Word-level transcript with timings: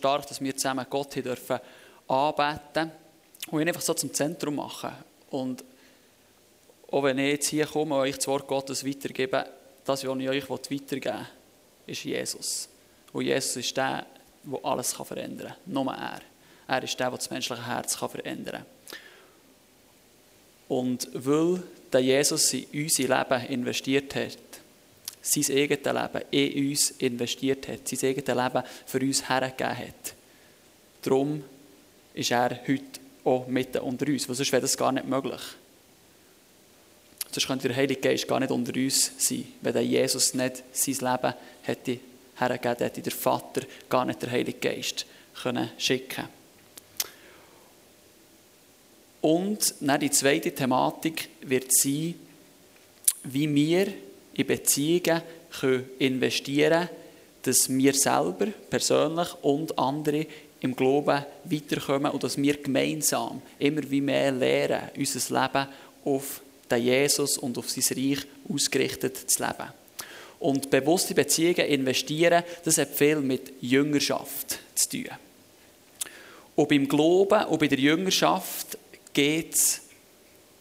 stark, 0.00 0.26
dass 0.26 0.40
wir 0.40 0.56
zusammen 0.56 0.86
Gott 0.88 1.14
hier 1.14 1.22
dürfen 1.22 1.58
anbeten 2.08 2.90
und 3.50 3.60
ihn 3.60 3.68
einfach 3.68 3.82
so 3.82 3.94
zum 3.94 4.12
Zentrum 4.12 4.56
machen. 4.56 4.92
Und 5.30 5.62
auch 6.90 7.02
wenn 7.02 7.18
ich 7.18 7.32
jetzt 7.32 7.48
hier 7.48 7.66
komme 7.66 7.94
und 7.94 8.00
euch 8.00 8.16
das 8.16 8.26
Wort 8.26 8.46
Gottes 8.46 8.84
weitergebe, 8.84 9.46
das, 9.84 10.04
was 10.04 10.18
ich 10.20 10.28
euch 10.28 10.50
weitergeben 10.50 11.18
will, 11.18 11.26
ist 11.86 12.04
Jesus. 12.04 12.68
Und 13.12 13.24
Jesus 13.24 13.56
ist 13.56 13.76
der, 13.76 14.06
der 14.42 14.64
alles 14.64 14.92
verändern 14.92 15.48
kann. 15.48 15.72
Nur 15.72 15.92
er. 15.92 16.20
Er 16.66 16.82
ist 16.82 16.98
der, 16.98 17.10
der 17.10 17.18
das 17.18 17.30
menschliche 17.30 17.66
Herz 17.66 17.94
verändern 17.94 18.64
kann. 18.64 18.98
Und 20.68 21.08
weil 21.12 21.62
der 21.92 22.00
Jesus 22.00 22.52
in 22.52 22.84
unser 22.84 23.02
Leben 23.02 23.46
investiert 23.48 24.14
hat, 24.14 24.38
sein 25.22 25.56
eigenes 25.56 25.84
Leben 25.84 26.24
in 26.30 26.68
uns 26.68 26.90
investiert 26.92 27.68
hat, 27.68 27.88
sein 27.88 28.10
eigenes 28.10 28.26
Leben 28.26 28.62
für 28.86 29.00
uns 29.00 29.28
hergegeben 29.28 29.78
hat, 29.78 30.14
darum 31.02 31.44
ist 32.14 32.30
er 32.30 32.60
heute 32.66 33.00
auch 33.24 33.46
mitten 33.46 33.78
unter 33.78 34.06
uns, 34.06 34.28
weil 34.28 34.34
sonst 34.34 34.52
wäre 34.52 34.62
das 34.62 34.76
gar 34.76 34.92
nicht 34.92 35.06
möglich. 35.06 35.40
Sonst 37.30 37.46
könnte 37.46 37.68
der 37.68 37.76
Heilige 37.76 38.00
Geist 38.00 38.26
gar 38.26 38.40
nicht 38.40 38.50
unter 38.50 38.74
uns 38.74 39.12
sein, 39.18 39.46
wenn 39.60 39.72
der 39.72 39.84
Jesus 39.84 40.34
nicht 40.34 40.64
sein 40.72 41.12
Leben 41.12 41.34
hätte 41.62 42.00
hergegeben, 42.36 42.78
hätte 42.78 43.02
der 43.02 43.12
Vater 43.12 43.62
gar 43.88 44.04
nicht 44.04 44.22
der 44.22 44.30
Heilige 44.30 44.58
Geist 44.58 45.06
können 45.42 45.70
schicken 45.78 46.28
Und 49.20 49.74
dann 49.80 50.00
die 50.00 50.10
zweite 50.10 50.52
Thematik 50.54 51.28
wird 51.42 51.72
sein, 51.72 52.14
wie 53.24 53.54
wir 53.54 53.92
in 54.34 54.46
Beziehungen 54.46 55.22
investieren 55.98 56.86
können, 56.86 57.00
dass 57.42 57.68
wir 57.68 57.94
selber 57.94 58.46
persönlich 58.68 59.28
und 59.42 59.78
andere 59.78 60.26
im 60.60 60.76
Glauben 60.76 61.24
weiterkommen 61.44 62.12
und 62.12 62.22
dass 62.22 62.36
wir 62.36 62.56
gemeinsam 62.58 63.40
immer 63.58 63.82
wie 63.90 64.00
mehr 64.00 64.32
lernen, 64.32 64.90
unser 64.96 65.42
Leben 65.42 65.68
auf 66.04 66.42
den 66.70 66.82
Jesus 66.82 67.38
und 67.38 67.56
auf 67.58 67.70
sein 67.70 67.96
Reich 67.96 68.26
ausgerichtet 68.48 69.30
zu 69.30 69.42
leben. 69.42 69.72
Und 70.38 70.70
bewusste 70.70 71.14
Beziehungen 71.14 71.66
investieren, 71.66 72.44
das 72.64 72.78
hat 72.78 72.90
viel 72.90 73.16
mit 73.16 73.52
Jüngerschaft 73.60 74.58
zu 74.74 74.88
tun. 74.88 75.08
Und 76.56 76.68
beim 76.68 76.88
Glauben 76.88 77.44
und 77.44 77.58
bei 77.58 77.66
der 77.66 77.78
Jüngerschaft 77.78 78.78
geht 79.12 79.54
es 79.54 79.82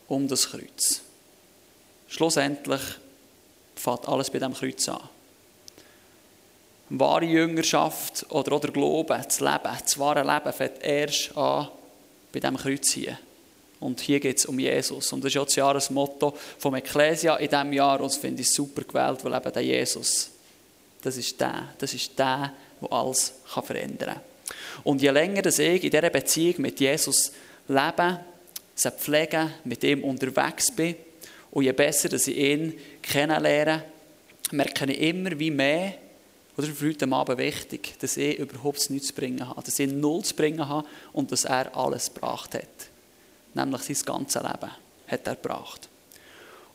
um 0.07 0.27
das 0.27 0.49
Kreuz. 0.49 1.01
Schlussendlich 2.07 2.81
fängt 3.80 4.08
alles 4.08 4.30
bei 4.30 4.39
dem 4.39 4.53
Kreuz 4.53 4.88
an. 4.89 5.02
Wahre 6.89 7.25
Jüngerschaft 7.25 8.25
oder 8.30 8.53
auch 8.53 8.61
der 8.61 8.72
Glaube, 8.72 9.22
das 9.23 9.39
Leben, 9.39 9.77
das 9.81 9.99
wahre 9.99 10.23
Leben 10.23 10.53
fängt 10.53 10.83
erst 10.83 11.38
an 11.38 11.69
bei 12.31 12.39
diesem 12.39 12.57
Kreuz 12.57 12.89
hier. 12.91 13.17
Und 13.80 14.02
hier 14.02 14.19
geht 14.19 14.38
es 14.38 14.45
um 14.45 14.59
Jesus. 14.59 15.13
Und 15.13 15.23
das 15.23 15.31
ist 15.31 15.38
auch 15.38 15.45
das 15.45 15.55
Jahresmotto 15.55 16.35
vom 16.57 16.75
Ecclesia 16.75 17.38
in 17.38 17.50
diesem 17.50 17.73
Jahr. 17.73 18.02
Und 18.02 18.11
das 18.11 18.17
finde 18.17 18.41
ich 18.41 18.52
super 18.52 18.81
gewählt, 18.81 19.23
weil 19.23 19.33
eben 19.33 19.53
der 19.53 19.61
Jesus, 19.61 20.31
das 21.02 21.16
ist 21.16 21.39
der, 21.39 21.69
das 21.77 21.94
ist 21.94 22.17
der, 22.19 22.53
der 22.81 22.91
alles 22.91 23.33
kann 23.53 23.63
verändern 23.63 24.16
kann. 24.16 24.23
Und 24.83 25.02
je 25.02 25.11
länger 25.11 25.44
dass 25.44 25.59
ich 25.59 25.83
in 25.83 25.91
dieser 25.91 26.09
Beziehung 26.09 26.55
mit 26.61 26.80
Jesus 26.80 27.31
lebe, 27.67 28.19
sie 28.75 28.91
pflege, 28.91 29.52
mit 29.63 29.83
ihm 29.83 30.03
unterwegs 30.03 30.72
bin, 30.75 30.95
und 31.52 31.64
je 31.64 31.72
besser 31.72 32.09
dass 32.09 32.28
ich 32.28 32.38
ihn 32.38 32.73
kennenlerne, 33.02 33.83
merke 34.52 34.92
ich 34.92 35.02
immer 35.02 35.38
wie 35.39 35.52
mehr, 35.52 35.94
oder 36.58 36.67
für 36.67 36.89
heute 36.89 37.09
Abend 37.09 37.38
wichtig, 37.38 37.95
dass 38.00 38.17
ich 38.17 38.38
überhaupt 38.38 38.89
nichts 38.89 39.08
zu 39.08 39.14
bringen 39.14 39.47
habe, 39.47 39.64
dass 39.64 39.80
ich 39.80 39.89
null 39.89 40.23
zu 40.23 40.36
bringen 40.36 40.67
habe 40.67 40.86
und 41.14 41.31
dass 41.31 41.45
er 41.45 41.73
alles 41.75 42.14
gebracht 42.14 42.53
hat. 42.53 42.89
Nämlich 43.53 43.81
sein 43.83 44.06
ganzes 44.06 44.41
Leben 44.41 44.72
hat 45.08 45.28
er 45.28 45.36
gebracht. 45.36 45.88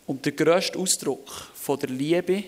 Und 0.07 0.25
der 0.25 0.33
grösste 0.33 0.79
Ausdruck 0.79 1.29
von 1.55 1.79
der 1.79 1.91
Liebe 1.91 2.45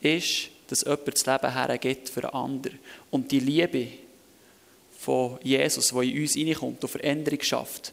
ist, 0.00 0.48
dass 0.66 0.82
jemand 0.82 1.06
das 1.06 1.26
Leben 1.26 1.52
hergibt 1.52 2.08
für 2.08 2.24
einen 2.24 2.34
anderen. 2.34 2.78
Und 3.10 3.30
die 3.30 3.40
Liebe 3.40 3.86
von 4.98 5.38
Jesus, 5.44 5.88
die 5.88 6.12
in 6.12 6.22
uns 6.22 6.34
hineinkommt 6.34 6.82
und 6.82 6.90
Veränderung 6.90 7.42
schafft, 7.42 7.92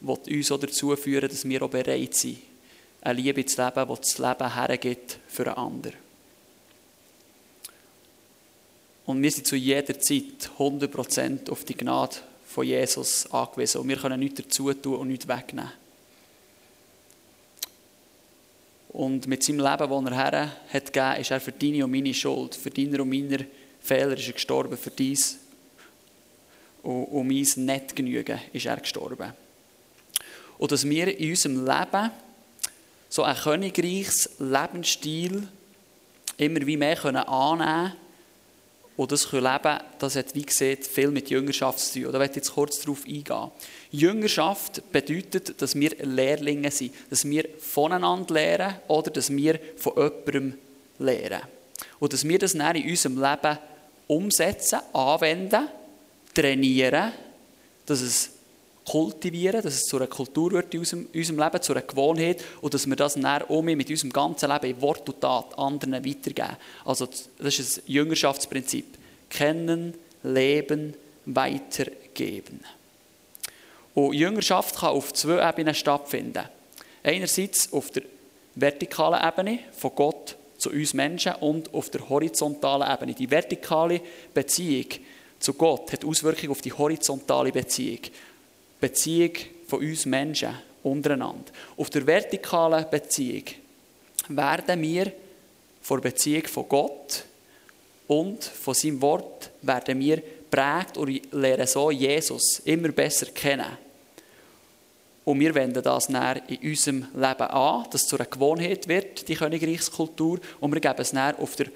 wird 0.00 0.28
uns 0.28 0.52
auch 0.52 0.60
dazu 0.60 0.96
führen, 0.96 1.28
dass 1.28 1.46
wir 1.46 1.62
auch 1.62 1.70
bereit 1.70 2.14
sind, 2.14 2.38
eine 3.00 3.20
Liebe 3.20 3.44
zu 3.44 3.62
leben, 3.62 3.88
die 3.88 4.00
das 4.00 4.18
Leben 4.18 4.54
hergibt 4.54 5.18
für 5.28 5.46
einen 5.46 5.56
anderen. 5.56 6.08
Und 9.06 9.22
wir 9.22 9.30
sind 9.30 9.46
zu 9.46 9.56
jeder 9.56 9.98
Zeit 9.98 10.50
100% 10.58 11.50
auf 11.50 11.64
die 11.64 11.74
Gnade 11.76 12.16
von 12.44 12.66
Jesus 12.66 13.30
angewiesen. 13.30 13.80
Und 13.80 13.88
wir 13.88 13.96
können 13.96 14.20
nichts 14.20 14.42
dazu 14.42 14.72
tun 14.74 14.96
und 14.96 15.08
nichts 15.08 15.26
wegnehmen. 15.26 15.72
Und 18.90 19.26
mit 19.26 19.42
seinem 19.42 19.60
Leben, 19.60 20.04
das 20.04 20.12
er 20.12 20.16
her 20.16 20.56
hat 20.72 20.92
gegeben, 20.92 21.20
ist 21.20 21.30
er 21.30 21.40
für 21.40 21.52
deine 21.52 21.84
und 21.84 21.90
meine 21.90 22.12
Schuld, 22.12 22.54
für 22.54 22.70
deine 22.70 23.00
und 23.00 23.08
meine 23.08 23.46
Fehler 23.80 24.16
ist 24.16 24.26
er 24.26 24.32
gestorben, 24.32 24.76
für 24.76 24.90
dies 24.90 25.38
und, 26.82 27.04
und 27.04 27.26
mein 27.26 27.36
Nicht-Genügen 27.64 28.40
ist 28.52 28.66
er 28.66 28.76
gestorben. 28.78 29.32
Und 30.58 30.72
dass 30.72 30.88
wir 30.88 31.18
in 31.18 31.30
unserem 31.30 31.64
Leben 31.64 32.10
so 33.08 33.22
ein 33.22 33.36
königreiches 33.36 34.30
Lebensstil 34.38 35.48
immer 36.36 36.66
wie 36.66 36.76
mehr 36.76 37.04
annehmen 37.04 37.26
können, 37.28 37.92
und 38.98 39.12
das 39.12 39.30
leben 39.30 39.62
können, 39.62 39.80
das 40.00 40.16
hat, 40.16 40.34
wie 40.34 40.42
gesagt, 40.42 40.84
viel 40.84 41.12
mit 41.12 41.30
Jüngerschaft 41.30 41.78
zu 41.78 42.02
tun. 42.02 42.12
Da 42.12 42.18
werde 42.18 42.32
ich 42.32 42.36
jetzt 42.36 42.52
kurz 42.52 42.80
darauf 42.80 43.04
eingehen. 43.06 43.52
Jüngerschaft 43.92 44.82
bedeutet, 44.90 45.62
dass 45.62 45.76
wir 45.76 45.90
Lehrlinge 46.02 46.72
sind, 46.72 46.92
dass 47.08 47.24
wir 47.24 47.48
voneinander 47.60 48.34
lernen 48.34 48.74
oder 48.88 49.12
dass 49.12 49.30
wir 49.30 49.60
von 49.76 49.92
jemandem 49.94 50.58
lernen. 50.98 51.42
Und 52.00 52.12
dass 52.12 52.26
wir 52.26 52.40
das 52.40 52.54
dann 52.54 52.74
in 52.74 52.90
unserem 52.90 53.22
Leben 53.22 53.58
umsetzen, 54.08 54.80
anwenden, 54.92 55.68
trainieren, 56.34 57.12
dass 57.86 58.00
es 58.00 58.30
kultivieren, 58.88 59.62
dass 59.62 59.74
es 59.74 59.84
zu 59.84 59.96
einer 59.96 60.06
Kultur 60.06 60.52
wird 60.52 60.72
in 60.72 60.80
unserem, 60.80 61.06
unserem 61.14 61.38
Leben, 61.38 61.62
zu 61.62 61.72
einer 61.72 61.82
Gewohnheit 61.82 62.42
und 62.60 62.72
dass 62.72 62.86
wir 62.86 62.96
das 62.96 63.14
dann 63.14 63.26
auch 63.26 63.62
mit 63.62 63.90
unserem 63.90 64.12
ganzen 64.12 64.50
Leben 64.50 64.66
in 64.66 64.80
Wort 64.80 65.08
und 65.08 65.20
Tat 65.20 65.58
anderen 65.58 66.04
weitergeben. 66.04 66.56
Also 66.84 67.06
das 67.06 67.58
ist 67.58 67.78
ein 67.78 67.82
Jüngerschaftsprinzip. 67.86 68.86
Kennen, 69.28 69.94
leben, 70.22 70.94
weitergeben. 71.26 72.60
Und 73.94 74.14
Jüngerschaft 74.14 74.76
kann 74.76 74.90
auf 74.90 75.12
zwei 75.12 75.46
Ebenen 75.46 75.74
stattfinden. 75.74 76.44
Einerseits 77.02 77.72
auf 77.72 77.90
der 77.90 78.04
vertikalen 78.54 79.20
Ebene 79.26 79.58
von 79.72 79.92
Gott 79.94 80.36
zu 80.56 80.70
uns 80.70 80.94
Menschen 80.94 81.34
und 81.36 81.72
auf 81.74 81.90
der 81.90 82.08
horizontalen 82.08 82.90
Ebene. 82.90 83.14
Die 83.14 83.30
vertikale 83.30 84.00
Beziehung 84.32 84.86
zu 85.38 85.54
Gott 85.54 85.92
hat 85.92 86.04
Auswirkungen 86.04 86.50
auf 86.50 86.60
die 86.60 86.72
horizontale 86.72 87.52
Beziehung. 87.52 88.00
Beziehung 88.80 89.32
von 89.66 89.80
uns 89.80 90.06
Menschen 90.06 90.54
untereinander. 90.82 91.52
Auf 91.76 91.90
der 91.90 92.06
vertikalen 92.06 92.86
Beziehung 92.90 93.44
werden 94.28 94.82
wir 94.82 95.12
von 95.82 96.00
der 96.00 96.10
Beziehung 96.10 96.46
von 96.46 96.68
Gott 96.68 97.24
und 98.06 98.44
von 98.44 98.74
seinem 98.74 99.00
Wort 99.02 99.50
werden 99.62 99.98
wir 100.00 100.22
prägt 100.50 100.96
und 100.96 101.32
lernen 101.32 101.66
so 101.66 101.90
Jesus 101.90 102.60
immer 102.60 102.88
besser 102.88 103.26
kennen. 103.26 103.76
Und 105.24 105.40
wir 105.40 105.54
wenden 105.54 105.82
das 105.82 106.06
dann 106.06 106.40
in 106.48 106.70
unserem 106.70 107.06
Leben 107.14 107.42
an, 107.42 107.84
dass 107.90 108.02
es 108.02 108.08
zu 108.08 108.16
einer 108.16 108.24
Gewohnheit 108.24 108.88
wird, 108.88 109.28
die 109.28 109.34
Königreichskultur, 109.34 110.40
und 110.58 110.72
wir 110.72 110.80
geben 110.80 111.00
es 111.00 111.10
dann 111.10 111.36
auf 111.36 111.54
der 111.54 111.66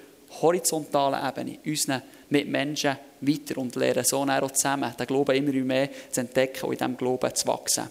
horizontalen 0.41 1.23
Ebene 1.23 1.59
unseren 1.63 2.01
Mitmenschen 2.29 2.97
weiter 3.27 3.57
und 3.57 3.75
lernen 3.75 4.03
so 4.03 4.23
auch 4.23 4.51
zusammen 4.51 4.93
den 4.97 5.07
Glauben 5.07 5.35
immer 5.35 5.51
mehr 5.51 5.89
zu 6.11 6.21
entdecken 6.21 6.65
und 6.65 6.73
in 6.73 6.77
diesem 6.77 6.97
Glauben 6.97 7.35
zu 7.35 7.47
wachsen. 7.47 7.89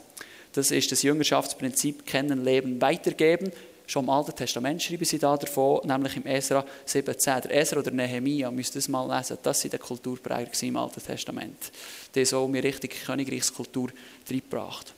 Das 0.53 0.71
ist 0.71 0.93
das 0.93 1.03
Jüngerschaftsprinzip 1.03 2.07
Kennen, 2.07 2.45
Leben, 2.45 2.81
Weitergeben. 2.81 3.51
Schon 3.87 4.05
im 4.05 4.11
Alten 4.11 4.35
Testament 4.35 4.83
schreiben 4.83 5.05
sie 5.05 5.19
da 5.19 5.37
davon, 5.37 5.81
nämlich 5.87 6.17
im 6.17 6.27
Esra 6.27 6.65
17. 6.85 7.43
Der 7.43 7.55
Esra 7.55 7.81
oder 7.81 7.91
Nehemia, 7.91 8.51
müsst 8.51 8.75
ihr 8.75 8.79
das 8.79 8.89
mal 8.89 9.17
lesen, 9.17 9.39
das 9.43 9.61
sind 9.61 9.75
die 9.75 9.79
Kulturpräger 9.79 10.51
im 10.63 10.77
Alten 10.77 11.03
Testament. 11.03 11.73
Die 12.15 12.25
so 12.25 12.47
mir 12.49 12.63
richtig 12.63 13.05
Königreichskultur 13.05 13.91
reingebracht. 14.31 14.95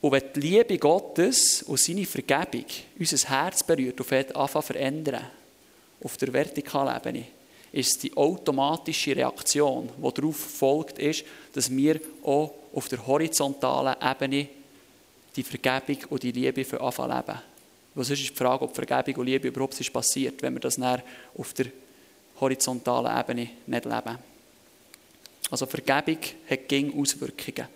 Und 0.00 0.12
wenn 0.12 0.22
die 0.34 0.40
Liebe 0.40 0.78
Gottes 0.78 1.62
und 1.62 1.80
seine 1.80 2.04
Vergebung 2.04 2.66
unser 2.98 3.28
Herz 3.28 3.62
berührt 3.62 4.00
und 4.00 4.36
anfangen 4.36 4.62
verändern, 4.62 5.26
auf 6.02 6.16
der 6.16 6.32
vertikalen 6.32 6.96
Ebene, 6.96 7.24
ist 7.74 8.04
die 8.04 8.16
automatische 8.16 9.16
Reaktion, 9.16 9.90
die 9.96 10.14
darauf 10.14 10.36
folgt, 10.36 10.98
ist, 10.98 11.24
dass 11.52 11.74
wir 11.74 12.00
auch 12.22 12.54
auf 12.72 12.88
der 12.88 13.04
horizontalen 13.04 13.96
Ebene 14.00 14.48
die 15.34 15.42
Vergebung 15.42 16.04
und 16.10 16.22
die 16.22 16.30
Liebe 16.30 16.64
für 16.64 16.80
anfangen 16.80 17.16
leben. 17.16 17.40
Was 17.96 18.10
ist 18.10 18.22
die 18.22 18.34
Frage, 18.34 18.64
ob 18.64 18.74
Vergebung 18.74 19.20
und 19.20 19.26
Liebe 19.26 19.48
überhaupt 19.48 19.80
ist 19.80 19.92
passiert, 19.92 20.40
wenn 20.42 20.54
wir 20.54 20.60
das 20.60 20.78
auf 21.36 21.52
der 21.52 21.66
horizontalen 22.40 23.18
Ebene 23.18 23.50
nicht 23.66 23.84
leben. 23.84 24.18
Also 25.50 25.66
Vergebung 25.66 26.18
hat 26.48 26.68
gegen 26.68 27.00
Auswirkungen. 27.00 27.68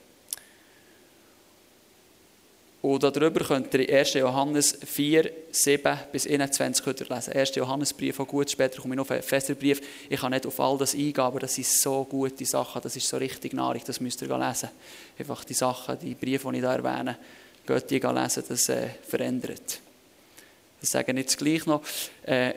Und 2.81 3.03
darüber 3.03 3.45
könnt 3.45 3.75
ihr 3.75 3.99
1. 3.99 4.15
Johannes 4.15 4.79
4, 4.85 5.31
7 5.51 5.99
bis 6.13 6.29
21 6.29 7.09
lesen. 7.09 7.33
1. 7.33 7.55
Johannesbrief, 7.57 8.21
auch 8.21 8.29
gut, 8.29 8.51
später 8.51 8.81
komme 8.81 8.95
ich 8.95 8.99
noch 8.99 9.05
auf 9.05 9.11
einen 9.11 9.23
Festbrief. 9.23 9.81
Ich 10.09 10.21
kann 10.21 10.31
nicht 10.31 10.47
auf 10.47 10.61
all 10.61 10.79
das 10.79 10.95
eingehen, 10.95 11.19
aber 11.19 11.41
das 11.41 11.57
sind 11.57 11.67
so 11.67 12.05
gute 12.05 12.45
Sachen, 12.45 12.81
das 12.81 12.95
ist 12.95 13.09
so 13.09 13.17
richtig 13.17 13.53
nahrig, 13.53 13.83
das 13.83 14.01
müsst 14.01 14.23
ihr 14.23 14.29
lesen. 14.29 14.69
Einfach 15.19 15.45
die 15.45 15.55
Sachen, 15.55 15.99
die 15.99 16.15
Briefe, 16.15 16.51
die 16.53 16.59
ich 16.59 16.63
da 16.63 16.77
erwähne, 16.77 17.17
geht 17.67 17.91
die 17.91 17.99
lesen, 17.99 18.45
das 18.49 18.69
äh, 18.69 18.91
verändert. 19.09 19.81
Ich 20.81 20.89
sage 20.89 21.13
jetzt 21.13 21.37
gleich 21.37 21.67
noch, 21.67 21.83
äh, 22.25 22.53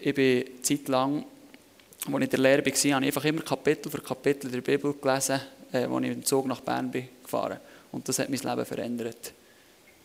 ich 0.00 0.14
bin 0.14 0.44
zeitlang, 0.62 1.24
als 2.06 2.14
ich 2.14 2.22
in 2.22 2.30
der 2.30 2.38
Lehre 2.38 2.64
war, 2.64 2.72
habe 2.72 2.82
ich 2.84 2.94
einfach 2.94 3.24
immer 3.24 3.42
Kapitel 3.42 3.90
für 3.90 4.00
Kapitel 4.00 4.48
der 4.48 4.60
Bibel 4.60 4.94
gelesen, 4.94 5.40
äh, 5.72 5.86
als 5.86 6.04
ich 6.04 6.10
im 6.12 6.24
Zug 6.24 6.46
nach 6.46 6.60
Bern 6.60 6.88
bin 6.88 7.08
gefahren 7.20 7.58
bin. 7.58 7.73
Und 7.94 8.08
das 8.08 8.18
hat 8.18 8.28
mein 8.28 8.40
Leben 8.40 8.66
verändert. 8.66 9.32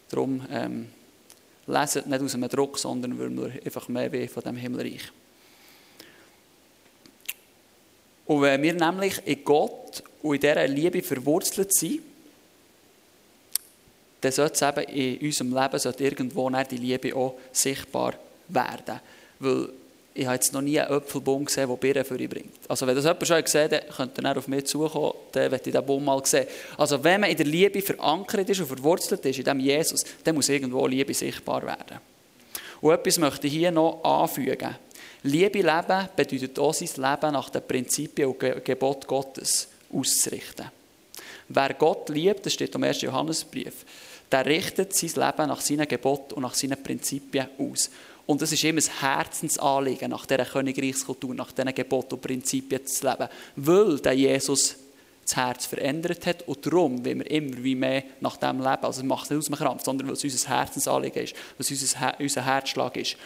Darum 0.09 0.45
ähm, 0.51 0.89
leset 1.65 2.06
nicht 2.06 2.21
aus 2.21 2.36
einem 2.36 2.47
Druck, 2.47 2.77
sondern 2.77 3.18
weil 3.18 3.30
wir 3.31 3.65
einfach 3.65 3.88
mehr 3.88 4.12
wie 4.12 4.27
von 4.27 4.44
dem 4.44 4.57
Himmelreich. 4.57 5.12
Und 8.27 8.41
wenn 8.44 8.62
wir 8.62 8.74
nämlich 8.74 9.25
in 9.25 9.44
Gott 9.44 10.03
und 10.21 10.36
in 10.36 10.41
dieser 10.41 10.68
Liebe 10.68 11.01
verwurzelt 11.01 11.74
sind, 11.74 12.01
dann 14.21 14.31
sollte 14.31 14.53
es 14.53 14.62
eben 14.62 14.95
in 14.95 15.25
unserem 15.25 15.56
Leben 15.56 15.80
sollte 15.80 16.03
irgendwo 16.03 16.50
die 16.50 16.77
Liebe 16.77 17.15
auch 17.15 17.39
sichtbar 17.51 18.13
werden. 18.50 19.00
Weil 19.39 19.69
ich 20.14 20.26
habe 20.26 20.36
jetzt 20.36 20.54
noch 20.54 20.62
nie 20.62 20.80
einen 20.80 20.92
Apfelbaum 20.92 21.46
gesehen, 21.46 21.70
der 21.70 21.76
Birnen 21.76 22.04
für 22.04 22.20
ihn 22.20 22.30
bringt. 22.30 22.60
Also 22.68 22.86
wenn 22.86 22.96
das 22.96 23.06
jemand 23.06 23.28
schon 23.28 23.44
gesehen 23.44 23.72
hat, 23.72 23.90
könnte 23.96 24.24
er 24.24 24.38
auf 24.38 24.48
mich 24.48 24.66
zukommen, 24.66 25.14
dann 25.32 25.52
möchte 25.52 25.70
ich 25.70 25.74
diesen 25.74 25.86
Baum 25.86 26.04
mal 26.04 26.26
sehen. 26.26 26.48
Also 26.78 27.04
wenn 27.04 27.22
man 27.22 27.30
in 27.30 27.38
der 27.38 27.46
Liebe 27.46 27.82
verankert 27.82 28.50
ist 28.50 28.60
und 28.60 28.68
verwurzelt 28.68 29.24
ist, 29.26 29.40
in 29.40 29.46
dem 29.46 29.60
Jesus, 29.60 30.04
dann 30.24 30.36
muss 30.36 30.50
irgendwo 30.50 30.88
Liebe 30.88 31.14
sichtbar 31.14 31.64
werden. 31.64 32.00
Und 32.82 32.94
etwas 32.94 33.18
möchte 33.18 33.48
ich 33.48 33.54
hier 33.54 33.72
noch 33.72 34.04
anfügen. 34.04 34.76
Liebe 35.24 35.60
leben 35.60 36.08
bedeutet 36.16 36.58
auch, 36.60 36.74
sein 36.74 36.90
Leben 36.96 37.34
nach 37.34 37.50
den 37.50 37.68
Prinzipien 37.68 38.30
und 38.30 38.40
Gebot 38.64 39.06
Gottes 39.06 39.68
auszurichten. 39.94 40.72
Wer 41.50 41.74
Gott 41.74 42.10
liebt, 42.10 42.46
das 42.46 42.54
steht 42.54 42.76
im 42.76 42.84
1. 42.84 43.02
Johannesbrief, 43.02 43.86
der 44.32 44.46
richtet 44.46 44.96
sein 44.96 45.10
Leben 45.10 45.48
nach 45.50 45.62
seinen 45.62 45.88
Geboten 45.88 46.36
und 46.36 46.44
nach 46.44 46.54
seinen 46.54 46.82
Prinzipien 46.82 47.48
aus. 47.58 47.90
Und 48.30 48.44
es 48.44 48.52
ist 48.52 48.64
immer 48.64 48.80
ein 48.80 49.02
Herzensanliegen, 49.02 50.12
nach 50.12 50.28
dieser 50.28 50.46
Königreichskultur, 50.46 51.34
nach 51.34 51.52
diesen 51.52 51.74
Geboten 51.74 52.14
und 52.14 52.22
Prinzipien 52.22 52.86
zu 52.86 53.10
leben, 53.10 53.28
weil 53.56 53.98
der 53.98 54.14
Jesus 54.14 54.76
das 55.24 55.36
Herz 55.36 55.66
verändert 55.66 56.28
hat 56.28 56.48
und 56.48 56.64
darum 56.64 57.04
wenn 57.04 57.18
wir 57.18 57.31
immer 57.31 57.64
wie 57.64 57.74
mehr 57.74 58.04
nach 58.22 58.38
dem 58.38 58.60
leben. 58.60 58.84
Also 58.84 59.02
es 59.02 59.08
macht 59.08 59.31
nicht 59.31 59.40
aus 59.40 59.46
dem 59.46 59.56
Krampf, 59.56 59.84
sondern 59.84 60.10
weil 60.10 60.14
es 60.14 60.24
unser 60.24 60.48
Herzensanliegen 60.48 61.24
ist, 61.24 61.36
es 61.58 61.72
unser, 61.72 62.20
unser 62.20 62.46
Herzschlag 62.46 62.98
ist. 62.98 63.18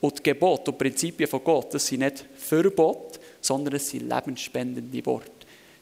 Und 0.00 0.18
die 0.20 0.22
Gebote 0.22 0.70
und 0.70 0.78
Prinzipien 0.78 1.28
von 1.28 1.42
Gott, 1.42 1.74
das 1.74 1.88
sind 1.88 1.98
nicht 1.98 2.24
Verbote, 2.36 3.18
sondern 3.40 3.74
es 3.74 3.90
sind 3.90 4.08
lebensspendende 4.08 5.04
Worte. 5.06 5.32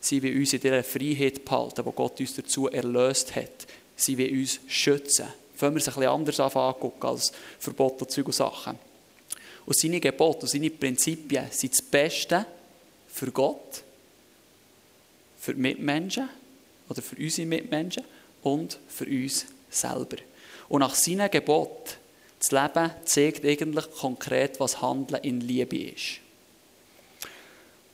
Sie 0.00 0.22
will 0.22 0.38
uns 0.38 0.54
in 0.54 0.60
dieser 0.60 0.82
Freiheit 0.82 1.44
behalten, 1.44 1.84
die 1.84 1.92
Gott 1.94 2.18
uns 2.18 2.34
dazu 2.34 2.66
erlöst 2.68 3.36
hat. 3.36 3.66
Sie 3.94 4.16
will 4.16 4.38
uns 4.38 4.58
schützen 4.68 5.26
fangen 5.60 5.74
wir 5.74 5.80
es 5.80 5.86
bisschen 5.86 6.04
anders 6.04 6.40
angucken 6.40 7.06
als 7.06 7.32
Verbote 7.58 8.04
und 8.04 8.10
Zeug 8.10 8.26
und 8.26 8.32
Sachen. 8.32 8.78
Und 9.66 9.76
seine 9.76 10.00
Gebote 10.00 10.40
und 10.40 10.48
seine 10.48 10.70
Prinzipien 10.70 11.46
sind 11.50 11.72
das 11.72 11.82
Beste 11.82 12.46
für 13.08 13.30
Gott, 13.30 13.82
für 15.38 15.54
die 15.54 15.60
Mitmenschen 15.60 16.28
oder 16.88 17.02
für 17.02 17.16
unsere 17.16 17.46
Mitmenschen 17.46 18.04
und 18.42 18.78
für 18.88 19.04
uns 19.04 19.46
selber. 19.68 20.16
Und 20.68 20.80
nach 20.80 20.94
seinen 20.94 21.30
Geboten 21.30 21.90
das 22.38 22.52
Leben 22.52 22.90
zeigt 23.04 23.44
eigentlich 23.44 23.90
konkret, 23.92 24.58
was 24.60 24.80
Handeln 24.80 25.22
in 25.22 25.42
Liebe 25.42 25.76
ist. 25.76 26.20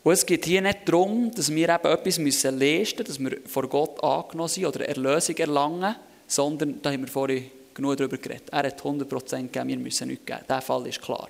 Und 0.05 0.13
es 0.13 0.25
geht 0.25 0.45
hier 0.45 0.63
nicht 0.63 0.89
darum, 0.89 1.33
dass 1.35 1.53
wir 1.53 1.69
eben 1.69 1.85
etwas 1.85 2.19
müssen 2.21 2.61
leisten 2.61 2.99
müssen, 3.03 3.05
dass 3.05 3.19
wir 3.19 3.39
vor 3.49 3.69
Gott 3.69 4.03
angenommen 4.05 4.49
sind 4.49 4.67
oder 4.67 4.89
Erlösung 4.89 5.37
erlangen, 5.37 5.97
sondern, 6.29 6.81
da 6.81 6.93
haben 6.93 7.01
wir 7.01 7.09
vorhin 7.09 7.51
genug 7.77 7.97
darüber 7.97 8.17
geredet, 8.17 8.49
er 8.51 8.67
hat 8.67 8.83
100% 8.83 9.43
gegeben, 9.43 9.69
wir 9.69 9.77
müssen 9.79 10.09
nichts 10.09 10.27
geben. 10.27 10.41
Der 10.49 10.61
Fall 10.61 10.87
ist 10.87 11.01
klar. 11.01 11.29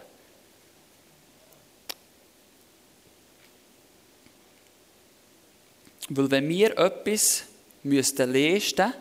Weil 6.09 6.31
wenn 6.31 6.49
wir 6.49 6.79
etwas 6.79 7.45
müssten 7.83 8.33
leisten 8.33 8.93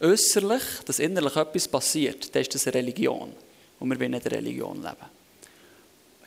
äußerlich, 0.00 0.62
dass 0.84 0.98
innerlich 0.98 1.36
etwas 1.36 1.68
passiert, 1.68 2.34
dann 2.34 2.42
ist 2.42 2.54
das 2.54 2.66
eine 2.66 2.74
Religion. 2.74 3.32
Und 3.78 3.90
wir 3.90 4.00
wollen 4.00 4.10
nicht 4.12 4.26
eine 4.26 4.36
Religion 4.36 4.82
leben. 4.82 5.20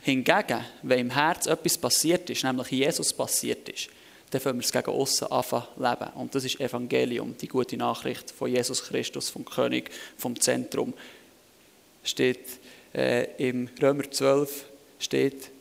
Hingegen, 0.02 0.66
wenn 0.82 1.00
im 1.00 1.10
Herz 1.10 1.48
etwas 1.48 1.78
passiert 1.78 2.30
ist, 2.30 2.44
nämlich 2.44 2.68
Jesus 2.70 3.14
passiert 3.14 3.68
ist, 3.70 3.90
dann 4.34 4.42
können 4.42 4.60
wir 4.60 4.66
es 4.66 4.72
gegen 4.72 4.90
außen 4.90 5.28
anfangen 5.28 5.68
leben. 5.78 6.12
Und 6.16 6.34
das 6.34 6.44
ist 6.44 6.60
Evangelium, 6.60 7.36
die 7.38 7.48
gute 7.48 7.78
Nachricht 7.78 8.32
von 8.32 8.50
Jesus 8.50 8.84
Christus, 8.84 9.30
vom 9.30 9.46
König, 9.46 9.92
vom 10.18 10.40
Zentrum. 10.40 10.94
Steht 12.04 12.40
äh, 12.94 13.26
im 13.38 13.70
Römer 13.82 14.10
12, 14.10 14.66
steht, 15.00 15.52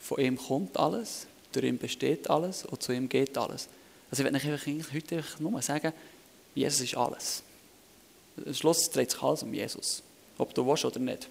von 0.00 0.20
ihm 0.20 0.36
kommt 0.36 0.76
alles, 0.76 1.26
durch 1.52 1.66
ihn 1.66 1.78
besteht 1.78 2.28
alles 2.28 2.64
und 2.64 2.82
zu 2.82 2.92
ihm 2.92 3.08
geht 3.08 3.38
alles. 3.38 3.68
Also 4.10 4.24
ich 4.24 4.34
euch 4.34 4.92
heute 4.92 5.24
nur 5.38 5.62
sagen, 5.62 5.92
Jesus 6.54 6.80
ist 6.80 6.96
alles. 6.96 7.42
Am 8.44 8.54
Schluss 8.54 8.90
dreht 8.90 9.12
sich 9.12 9.22
alles 9.22 9.42
um 9.44 9.54
Jesus. 9.54 10.02
Ob 10.38 10.52
du 10.54 10.66
willst 10.66 10.84
oder 10.84 10.98
nicht. 10.98 11.28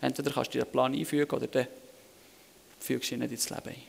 Entweder 0.00 0.32
kannst 0.32 0.54
du 0.54 0.58
dir 0.58 0.64
einen 0.64 0.72
Plan 0.72 0.94
einfügen 0.94 1.30
oder 1.36 1.46
dann 1.46 1.66
fügst 2.80 3.10
du 3.10 3.14
ihn 3.14 3.20
nicht 3.20 3.32
ins 3.32 3.50
Leben 3.50 3.68
ein. 3.68 3.87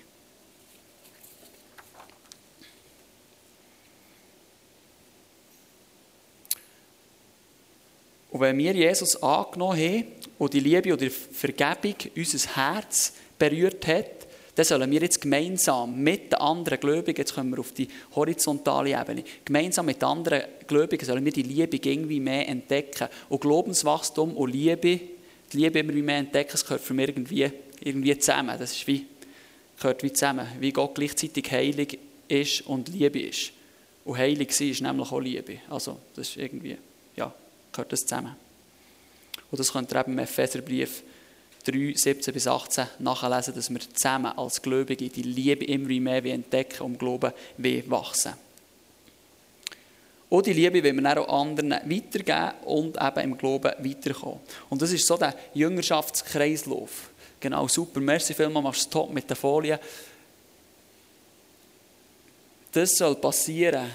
Und 8.32 8.42
wenn 8.42 8.58
wir 8.58 8.74
Jesus 8.74 9.22
angenommen 9.22 9.80
haben 9.80 10.04
und 10.38 10.54
die 10.54 10.60
Liebe 10.60 10.94
oder 10.94 11.06
die 11.06 11.10
Vergebung 11.10 11.96
unser 12.16 12.56
Herz 12.56 13.14
berührt 13.38 13.86
hat, 13.88 14.20
dann 14.60 14.66
sollen 14.66 14.92
wir 14.92 15.02
jetzt 15.02 15.22
gemeinsam 15.22 16.04
mit 16.04 16.34
den 16.34 16.40
anderen 16.40 16.80
Gläubigen, 16.82 17.18
jetzt 17.18 17.34
kommen 17.34 17.52
wir 17.52 17.60
auf 17.60 17.72
die 17.72 17.88
horizontale 18.14 18.90
Ebene, 18.90 19.24
gemeinsam 19.46 19.86
mit 19.86 20.02
den 20.02 20.10
anderen 20.10 20.44
Gläubigen 20.68 21.06
sollen 21.06 21.24
wir 21.24 21.32
die 21.32 21.44
Liebe 21.44 21.78
irgendwie 21.78 22.20
mehr 22.20 22.48
entdecken. 22.48 23.08
Und 23.30 23.40
Glaubenswachstum 23.40 24.36
und 24.36 24.52
Liebe, 24.52 25.00
die 25.54 25.58
Liebe 25.58 25.80
immer 25.80 25.94
mehr 25.94 26.18
entdecken, 26.18 26.52
das 26.52 26.64
gehört 26.66 26.82
für 26.82 26.94
mich 26.94 27.08
irgendwie, 27.08 27.50
irgendwie 27.82 28.18
zusammen. 28.20 28.58
Das 28.60 28.74
ist 28.74 28.86
wie, 28.86 29.06
gehört 29.78 30.04
wie 30.04 30.12
zusammen, 30.12 30.46
wie 30.60 30.74
Gott 30.74 30.96
gleichzeitig 30.96 31.50
heilig 31.52 31.98
ist 32.28 32.68
und 32.68 32.90
Liebe 32.90 33.22
ist. 33.22 33.54
Und 34.04 34.18
heilig 34.18 34.52
sein 34.52 34.72
ist 34.72 34.82
nämlich 34.82 35.10
auch 35.10 35.22
Liebe. 35.22 35.60
Also, 35.70 36.00
das 36.16 36.30
ist 36.30 36.38
irgendwie, 36.38 36.78
gehört 37.72 37.92
das 37.92 38.02
zusammen. 38.02 38.36
Und 39.52 39.60
das 39.60 39.72
könnt 39.72 39.92
ihr 39.92 40.00
eben 40.00 40.14
im 40.14 40.20
Epheserbrief 40.20 41.04
3, 41.66 41.94
17 41.96 42.34
bis 42.34 42.48
18 42.48 42.88
nachlesen, 43.00 43.54
dass 43.54 43.70
wir 43.70 43.80
zusammen 43.80 44.38
als 44.38 44.62
Gläubige 44.62 45.10
die 45.10 45.24
Liebe 45.24 45.66
immer 45.66 45.88
mehr 45.88 46.26
entdecken 46.26 46.84
und 46.84 47.00
Glauben 47.00 47.34
wachsen. 47.58 48.34
Und 50.30 50.46
die 50.46 50.54
Liebe 50.54 50.84
wir 50.84 50.94
dann 50.94 51.18
auch 51.18 51.42
anderen 51.42 51.72
weitergeben 51.72 52.52
und 52.66 52.98
eben 53.02 53.20
im 53.20 53.38
Glauben 53.38 53.72
weiterkommen. 53.80 54.40
Und 54.70 54.82
das 54.82 54.92
ist 54.92 55.08
so 55.08 55.18
der 55.18 55.36
Jüngerschaftskreislauf. 55.56 57.10
Genau, 57.40 57.68
super. 57.68 58.00
Merci 58.00 58.34
vielmals, 58.34 58.64
machst 58.64 58.86
du 58.86 59.00
top 59.00 59.12
mit 59.12 59.28
der 59.28 59.36
Folie. 59.36 59.80
Das 62.72 62.92
soll 62.92 63.16
passieren, 63.16 63.90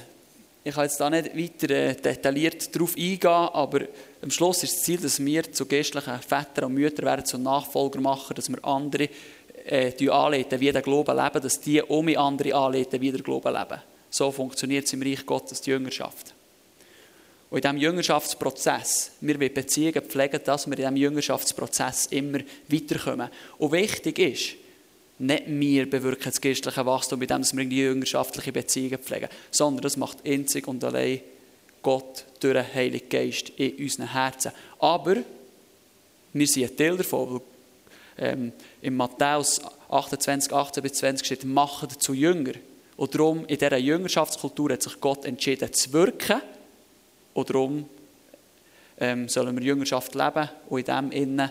ich 0.67 0.75
kann 0.75 0.85
jetzt 0.85 0.99
da 0.99 1.11
nicht 1.11 1.37
weiter 1.37 1.75
äh, 1.75 1.95
detailliert 1.95 2.75
darauf 2.75 2.97
eingehen, 2.97 3.31
aber 3.31 3.81
am 4.23 4.31
Schluss 4.31 4.63
ist 4.63 4.77
das 4.77 4.83
Ziel, 4.83 4.99
dass 4.99 5.23
wir 5.23 5.53
zu 5.53 5.67
geistlichen 5.67 6.19
Vätern 6.21 6.65
und 6.65 6.75
Müttern 6.75 7.05
werden, 7.05 7.27
zu 7.27 7.37
Nachfolger 7.37 8.01
machen, 8.01 8.35
dass 8.35 8.49
wir 8.49 8.65
andere 8.65 9.11
äh, 9.67 10.09
anleiten, 10.09 10.59
wie 10.59 10.73
der 10.73 10.81
Glauben 10.81 11.17
leben, 11.17 11.43
dass 11.43 11.61
die 11.61 11.83
um 11.83 12.09
andere 12.17 12.55
anleiten, 12.55 12.99
wie 12.99 13.13
der 13.13 13.21
Glauben 13.21 13.53
leben. 13.53 13.81
So 14.09 14.33
funktioniert 14.33 14.87
es 14.87 14.93
im 14.95 15.03
Reich 15.03 15.27
Gottes, 15.27 15.61
die 15.61 15.71
Jüngerschaft. 15.71 16.35
Und 17.51 17.59
in 17.59 17.63
diesem 17.63 17.77
Jüngerschaftsprozess, 17.77 19.13
wir 19.21 19.39
wollen 19.39 19.53
Beziehungen 19.53 20.01
pflegen, 20.01 20.41
dass 20.45 20.67
wir 20.67 20.79
in 20.79 20.79
diesem 20.79 20.97
Jüngerschaftsprozess 20.97 22.07
immer 22.07 22.39
weiterkommen. 22.69 23.29
Und 23.59 23.73
wichtig 23.73 24.19
ist, 24.19 24.64
nicht 25.19 25.45
wir 25.47 25.89
bewirken 25.89 26.25
das 26.25 26.41
geistliche 26.41 26.85
Wachstum, 26.87 27.23
indem 27.23 27.43
wir 27.53 27.65
die 27.67 27.77
jüngerschaftliche 27.77 28.53
Beziehungen 28.53 28.99
pflegen, 28.99 29.29
sondern 29.51 29.83
das 29.83 29.97
macht 29.97 30.27
einzig 30.27 30.67
und 30.67 30.83
allein 30.83 31.21
Gott 31.83 32.25
durch 32.41 32.55
den 32.55 32.75
Heiligen 32.75 33.09
Geist 33.09 33.51
in 33.51 33.77
unseren 33.77 34.13
Herzen. 34.13 34.53
Aber 34.81 35.17
wir 36.33 36.47
sind 36.47 36.71
ein 36.71 36.77
Teil 36.77 36.97
davon, 36.97 37.35
weil 37.35 37.41
ähm, 38.19 38.53
in 38.81 38.97
Matthäus 38.97 39.61
28, 39.89 40.53
18 40.53 40.83
bis 40.83 40.93
20 40.95 41.27
steht, 41.27 41.45
macht 41.45 42.03
zu 42.03 42.13
Jünger. 42.13 42.55
Und 42.97 43.15
darum, 43.15 43.45
in 43.47 43.59
dieser 43.59 43.77
Jüngerschaftskultur 43.77 44.73
hat 44.73 44.83
sich 44.83 45.01
Gott 45.01 45.25
entschieden 45.25 45.73
zu 45.73 45.93
wirken. 45.93 46.41
Und 47.35 47.51
darum 47.51 47.89
ähm, 48.99 49.29
sollen 49.29 49.57
wir 49.57 49.65
Jüngerschaft 49.65 50.15
leben. 50.15 50.49
Und 50.69 50.79
in 50.81 50.85
dem 50.85 51.11
Innen 51.11 51.51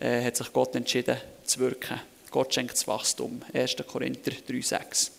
äh, 0.00 0.24
hat 0.24 0.36
sich 0.36 0.52
Gott 0.52 0.74
entschieden 0.74 1.18
zu 1.44 1.60
wirken. 1.60 2.00
Gott 2.30 2.52
schenkt 2.52 2.72
das 2.72 2.86
Wachstum. 2.86 3.42
1. 3.52 3.76
Korinther 3.86 4.32
3,6. 4.32 5.10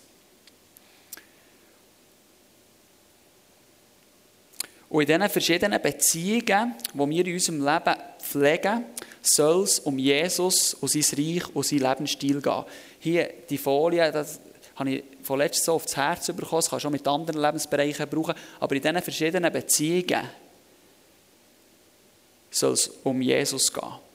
Und 4.89 5.01
in 5.01 5.07
diesen 5.07 5.29
verschiedenen 5.29 5.81
Beziehungen, 5.81 6.75
die 6.93 7.09
wir 7.09 7.27
in 7.27 7.33
unserem 7.33 7.63
Leben 7.63 7.95
pflegen, 8.19 8.85
soll 9.21 9.63
es 9.63 9.79
um 9.79 9.99
Jesus 9.99 10.73
und 10.73 10.89
sein 10.89 11.03
Reich 11.17 11.55
und 11.55 11.65
sein 11.65 11.79
Lebensstil 11.79 12.41
gehen. 12.41 12.63
Hier, 12.99 13.29
die 13.49 13.57
Folie, 13.57 14.11
das 14.11 14.39
habe 14.75 14.91
ich 14.91 15.03
von 15.21 15.37
letztem 15.37 15.65
so 15.65 15.73
aufs 15.73 15.95
Herz 15.95 16.27
bekommen, 16.27 16.61
das 16.61 16.69
kann 16.69 16.79
schon 16.79 16.91
mit 16.91 17.07
anderen 17.07 17.41
Lebensbereichen 17.41 18.09
brauchen, 18.09 18.33
aber 18.59 18.75
in 18.75 18.81
diesen 18.81 19.01
verschiedenen 19.01 19.53
Beziehungen 19.53 20.27
soll 22.49 22.73
es 22.73 22.87
um 23.03 23.21
Jesus 23.21 23.71
gehen. 23.71 24.08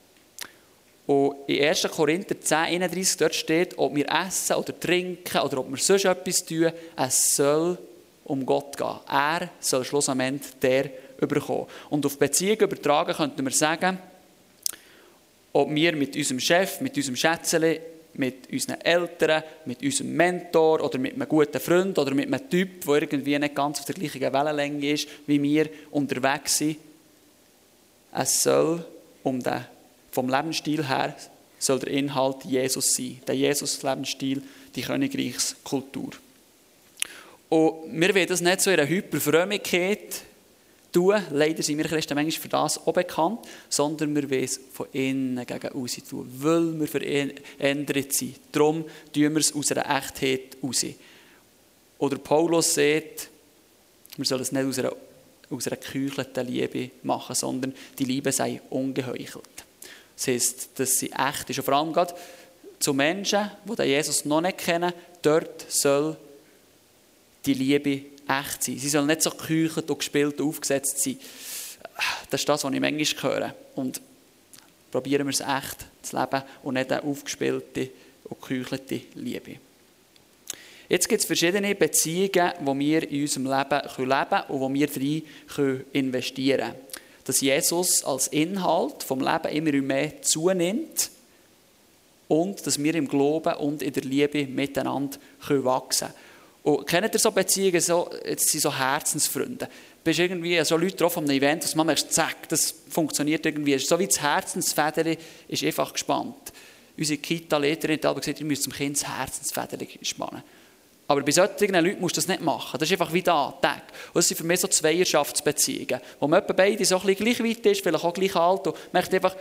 Und 1.06 1.36
in 1.46 1.62
1. 1.62 1.82
Korinther 1.90 2.40
10, 2.40 2.56
31, 2.82 3.16
dort 3.18 3.34
steht, 3.34 3.78
ob 3.78 3.94
wir 3.94 4.08
essen 4.08 4.56
oder 4.56 4.78
trinken 4.78 5.38
oder 5.38 5.58
ob 5.58 5.70
wir 5.70 5.76
sonst 5.76 6.06
etwas 6.06 6.44
tun, 6.44 6.72
es 6.96 7.36
soll 7.36 7.78
um 8.24 8.44
Gott 8.46 8.76
gehen. 8.76 9.00
Er 9.08 9.50
soll 9.60 9.84
schlussendlich 9.84 10.40
der 10.62 10.90
überkommen. 11.20 11.66
Und 11.90 12.06
auf 12.06 12.18
Beziehung 12.18 12.58
übertragen 12.58 13.14
könnten 13.14 13.44
wir 13.44 13.52
sagen, 13.52 13.98
ob 15.52 15.72
wir 15.74 15.94
mit 15.94 16.16
unserem 16.16 16.40
Chef, 16.40 16.80
mit 16.80 16.96
unserem 16.96 17.16
Schätzchen, 17.16 17.78
mit 18.14 18.50
unseren 18.50 18.80
Eltern, 18.80 19.42
mit 19.66 19.82
unserem 19.82 20.14
Mentor 20.14 20.80
oder 20.80 20.98
mit 20.98 21.14
einem 21.14 21.28
guten 21.28 21.60
Freund 21.60 21.98
oder 21.98 22.14
mit 22.14 22.26
einem 22.26 22.48
Typ, 22.48 22.84
der 22.84 22.94
irgendwie 22.94 23.38
nicht 23.38 23.54
ganz 23.54 23.80
auf 23.80 23.84
der 23.84 23.94
gleichen 23.94 24.20
Wellenlänge 24.20 24.92
ist, 24.92 25.08
wie 25.26 25.42
wir 25.42 25.68
unterwegs 25.90 26.58
sind. 26.58 26.78
Es 28.12 28.42
soll 28.42 28.84
um 29.22 29.42
den, 29.42 29.64
vom 30.14 30.28
Lebensstil 30.28 30.88
her 30.88 31.16
soll 31.58 31.80
der 31.80 31.90
Inhalt 31.90 32.44
Jesus 32.44 32.94
sein. 32.94 33.20
Der 33.26 33.34
Jesus-Lebensstil, 33.34 34.42
die 34.74 34.82
Königreichskultur. 34.82 36.10
Und 37.48 38.00
wir 38.00 38.14
wollen 38.14 38.26
das 38.26 38.40
nicht 38.40 38.60
so 38.60 38.70
in 38.70 38.80
einer 38.80 38.88
Hyperfrömmigkeit 38.88 40.22
tun. 40.92 41.22
Leider 41.30 41.62
sind 41.62 41.78
wir 41.78 41.84
Christen 41.84 42.14
manchmal 42.14 42.42
für 42.42 42.48
das 42.48 42.78
auch 42.78 42.92
bekannt, 42.92 43.40
sondern 43.68 44.14
wir 44.14 44.28
wollen 44.30 44.44
es 44.44 44.60
von 44.72 44.86
innen 44.92 45.44
gegen 45.44 45.68
außen 45.68 46.06
tun, 46.08 46.30
weil 46.38 46.80
wir 46.80 46.88
verändert 46.88 48.12
sind. 48.12 48.36
Darum 48.52 48.84
tun 49.12 49.34
wir 49.34 49.36
es 49.36 49.54
aus 49.54 49.72
einer 49.72 49.98
Echtheit 49.98 50.56
raus. 50.62 50.86
Oder 51.98 52.18
Paulus 52.18 52.74
sagt, 52.74 53.30
wir 54.16 54.24
sollen 54.24 54.42
es 54.42 54.52
nicht 54.52 54.64
aus 54.64 54.78
einer, 54.78 54.92
aus 55.50 55.66
einer 55.66 55.76
geküchelten 55.76 56.46
Liebe 56.46 56.90
machen, 57.02 57.34
sondern 57.34 57.74
die 57.98 58.04
Liebe 58.04 58.32
sei 58.32 58.60
ungeheuchelt. 58.70 59.64
Das 60.16 60.26
heisst, 60.28 60.68
dass 60.78 60.98
sie 60.98 61.10
echt 61.12 61.50
ist. 61.50 61.58
Und 61.58 61.64
vor 61.64 61.74
allem 61.74 61.92
gerade 61.92 62.14
zu 62.78 62.94
Menschen, 62.94 63.50
die 63.64 63.82
Jesus 63.82 64.24
noch 64.24 64.40
nicht 64.40 64.58
kennen, 64.58 64.92
dort 65.22 65.64
soll 65.70 66.16
die 67.44 67.54
Liebe 67.54 68.02
echt 68.28 68.62
sein. 68.62 68.78
Sie 68.78 68.88
soll 68.88 69.06
nicht 69.06 69.22
so 69.22 69.30
geküchelt 69.30 69.90
und 69.90 69.98
gespielt 69.98 70.40
und 70.40 70.48
aufgesetzt 70.48 71.02
sein. 71.02 71.18
Das 72.30 72.40
ist 72.40 72.48
das, 72.48 72.64
was 72.64 72.72
ich 72.72 72.80
manchmal 72.80 73.32
höre. 73.32 73.54
Und 73.74 74.00
probieren 74.90 75.26
wir 75.26 75.32
es 75.32 75.40
echt 75.40 75.86
zu 76.02 76.16
leben 76.16 76.42
und 76.62 76.74
nicht 76.74 76.92
eine 76.92 77.02
aufgespielte 77.02 77.90
und 78.24 78.40
geküchelte 78.40 79.00
Liebe. 79.14 79.56
Jetzt 80.88 81.08
gibt 81.08 81.20
es 81.20 81.26
verschiedene 81.26 81.74
Beziehungen, 81.74 82.52
die 82.60 82.78
wir 82.78 83.10
in 83.10 83.22
unserem 83.22 83.46
Leben 83.46 83.80
leben 83.96 83.96
können 83.96 84.42
und 84.48 84.60
wo 84.60 84.72
wir 84.72 84.86
drin 84.86 85.22
investieren 85.92 86.72
können. 86.72 86.74
Dass 87.24 87.40
Jesus 87.40 88.04
als 88.04 88.26
Inhalt 88.28 89.02
vom 89.02 89.20
Leben 89.20 89.48
immer 89.48 89.72
mehr 89.82 90.22
zunimmt 90.22 91.10
und 92.28 92.66
dass 92.66 92.82
wir 92.82 92.94
im 92.94 93.08
Glauben 93.08 93.54
und 93.54 93.82
in 93.82 93.92
der 93.92 94.02
Liebe 94.02 94.46
miteinander 94.46 95.18
wachsen 95.48 96.08
können. 96.08 96.24
Und 96.64 96.86
kennt 96.86 97.14
ihr 97.14 97.18
so 97.18 97.30
Beziehungen, 97.30 97.80
so, 97.80 98.10
jetzt 98.26 98.48
sind 98.48 98.60
so 98.60 98.74
Herzensfreunde. 98.74 99.68
Bist 100.02 100.18
irgendwie 100.18 100.62
so 100.64 100.76
Leute 100.78 100.96
drauf 100.96 101.18
an 101.18 101.24
einem 101.24 101.36
Event, 101.36 101.70
wo 101.70 101.76
man 101.76 101.88
merkt, 101.88 102.10
zack, 102.10 102.48
das 102.48 102.74
funktioniert 102.88 103.44
irgendwie. 103.44 103.78
So 103.78 103.98
wie 103.98 104.06
das 104.06 104.20
Herzensfederli 104.20 105.18
ist 105.48 105.62
einfach 105.62 105.92
gespannt. 105.92 106.52
Unsere 106.96 107.18
Kita-Leiterin 107.18 107.96
hat 107.96 108.06
aber 108.06 108.20
gesagt, 108.20 108.40
ihr 108.40 108.46
müsst 108.46 108.64
dem 108.64 108.72
Kind 108.72 108.96
das 108.96 109.08
Herzensfederli 109.08 109.88
spannen. 110.02 110.42
Aber 111.06 111.22
bei 111.22 111.32
solchen 111.32 111.74
Leuten 111.74 112.00
musst 112.00 112.16
du 112.16 112.20
das 112.20 112.28
nicht 112.28 112.40
machen. 112.40 112.78
Das 112.78 112.88
ist 112.88 112.92
einfach 112.92 113.12
wie 113.12 113.22
da, 113.22 113.52
Tag. 113.60 113.82
Und 114.08 114.16
das 114.16 114.28
sind 114.28 114.38
für 114.38 114.44
mich 114.44 114.60
so 114.60 114.68
Zweierschaftsbeziehungen, 114.68 116.00
wo 116.18 116.26
man 116.26 116.42
beide 116.46 116.84
so 116.84 116.96
ein 116.96 117.06
bisschen 117.06 117.24
gleich 117.24 117.40
weit 117.40 117.66
ist, 117.66 117.82
vielleicht 117.82 118.04
auch 118.04 118.14
gleich 118.14 118.34
alt 118.34 118.66
und 118.66 118.92
merkt 118.92 119.12
einfach, 119.12 119.36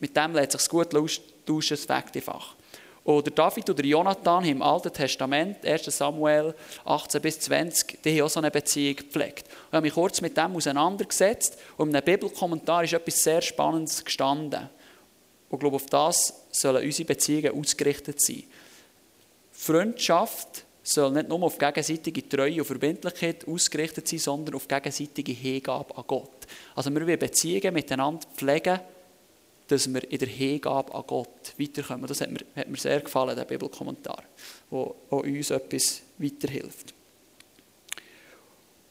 mit 0.00 0.16
dem 0.16 0.34
lässt 0.34 0.52
sich 0.52 0.68
gut 0.68 0.94
austauschen, 0.94 1.74
es 1.74 1.88
weckt 1.88 2.16
einfach. 2.16 2.56
Oder 3.04 3.30
David 3.30 3.70
oder 3.70 3.84
Jonathan 3.84 4.44
im 4.44 4.60
Alten 4.60 4.92
Testament, 4.92 5.64
1. 5.64 5.84
Samuel 5.84 6.54
18 6.84 7.22
bis 7.22 7.40
20, 7.40 8.02
die 8.02 8.18
haben 8.18 8.26
auch 8.26 8.30
so 8.30 8.40
eine 8.40 8.50
Beziehung 8.50 8.96
gepflegt. 8.96 9.44
Ich 9.48 9.72
habe 9.72 9.80
mich 9.80 9.94
kurz 9.94 10.20
mit 10.20 10.36
dem 10.36 10.54
auseinandergesetzt 10.54 11.56
und 11.78 11.88
in 11.88 11.96
einem 11.96 12.04
Bibelkommentar 12.04 12.84
ist 12.84 12.92
etwas 12.92 13.22
sehr 13.22 13.40
Spannendes 13.40 14.04
gestanden. 14.04 14.68
Und 15.48 15.56
ich 15.56 15.60
glaube, 15.60 15.76
auf 15.76 15.86
das 15.86 16.34
sollen 16.50 16.84
unsere 16.84 17.06
Beziehungen 17.06 17.58
ausgerichtet 17.58 18.20
sein. 18.20 18.44
Freundschaft 19.68 20.64
soll 20.82 21.12
nicht 21.12 21.28
nur 21.28 21.42
auf 21.42 21.58
gegenseitige 21.58 22.26
Treue 22.26 22.60
und 22.60 22.64
Verbindlichkeit 22.64 23.46
ausgerichtet 23.46 24.08
sein, 24.08 24.18
sondern 24.18 24.54
auf 24.54 24.66
gegenseitige 24.66 25.32
Hingabe 25.32 25.94
an 25.94 26.04
Gott. 26.06 26.46
Also 26.74 26.90
wir 26.90 27.06
wollen 27.06 27.18
Beziehungen 27.18 27.74
miteinander 27.74 28.26
pflegen, 28.34 28.80
dass 29.66 29.92
wir 29.92 30.10
in 30.10 30.18
der 30.18 30.28
Hingabe 30.28 30.94
an 30.94 31.04
Gott 31.06 31.52
weiterkommen. 31.58 32.06
Das 32.06 32.22
hat 32.22 32.30
mir, 32.30 32.40
hat 32.56 32.68
mir 32.68 32.78
sehr 32.78 33.00
gefallen, 33.00 33.36
der 33.36 33.44
Bibelkommentar, 33.44 34.22
wo, 34.70 34.96
wo 35.10 35.18
uns 35.18 35.50
etwas 35.50 36.00
weiterhilft. 36.16 36.94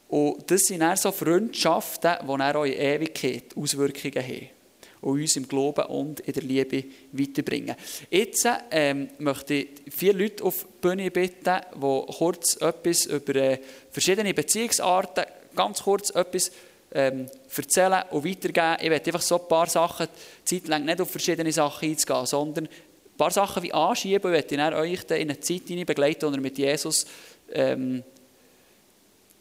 Und 0.09 0.49
das 0.51 0.61
sind 0.61 0.81
dann 0.81 0.95
so 0.95 1.11
Freundschaften, 1.11 2.17
die 2.21 2.29
auch 2.29 2.63
in 2.63 2.73
Ewigkeit 2.73 3.57
Auswirkungen 3.57 4.23
haben 4.23 4.56
und 5.01 5.21
uns 5.21 5.35
im 5.35 5.47
Glauben 5.47 5.85
und 5.85 6.19
in 6.21 6.33
der 6.33 6.43
Liebe 6.43 6.83
weiterbringen. 7.11 7.75
Jetzt 8.09 8.47
ähm, 8.71 9.09
möchte 9.19 9.53
ich 9.53 9.67
vier 9.89 10.13
Leute 10.13 10.43
auf 10.43 10.63
die 10.63 10.81
Bühne 10.81 11.11
bitten, 11.11 11.61
die 11.75 12.13
kurz 12.13 12.57
etwas 12.57 13.05
über 13.05 13.35
äh, 13.35 13.59
verschiedene 13.91 14.33
Beziehungsarten, 14.33 15.25
ganz 15.55 15.83
kurz 15.83 16.09
etwas 16.11 16.51
ähm, 16.91 17.27
erzählen 17.55 18.03
und 18.11 18.25
weitergeben. 18.25 18.77
Ich 18.81 18.89
werde 18.89 19.05
einfach 19.05 19.21
so 19.21 19.39
ein 19.39 19.47
paar 19.47 19.67
Sachen, 19.67 20.07
zeitlang 20.43 20.85
nicht 20.85 21.01
auf 21.01 21.09
verschiedene 21.09 21.51
Sachen 21.51 21.89
einzugehen, 21.89 22.25
sondern 22.25 22.65
ein 22.65 23.17
paar 23.17 23.31
Sachen 23.31 23.63
wie 23.63 23.73
anschieben. 23.73 24.33
Ich 24.33 24.51
werde 24.51 24.77
euch 24.77 25.05
dann 25.05 25.19
in 25.19 25.29
eine 25.29 25.39
Zeit 25.39 25.65
begleiten, 25.85 26.29
wo 26.29 26.35
ihr 26.35 26.41
mit 26.41 26.57
Jesus, 26.57 27.05
ähm, 27.51 28.03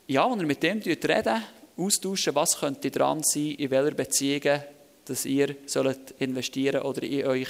ja, 0.07 0.29
wo 0.29 0.35
ihr 0.35 0.47
mit 0.47 0.63
dem 0.63 0.81
reden, 0.81 1.43
austauschen, 1.77 2.35
was 2.35 2.59
könnte 2.59 2.91
dran 2.91 3.23
sein, 3.23 3.55
in 3.59 3.71
welcher 3.71 3.95
Beziehung, 3.95 4.61
dass 5.07 5.25
ihr 5.25 5.57
sollt 5.67 6.13
investieren 6.19 6.83
oder 6.83 7.03
in 7.03 7.27
euch 7.27 7.49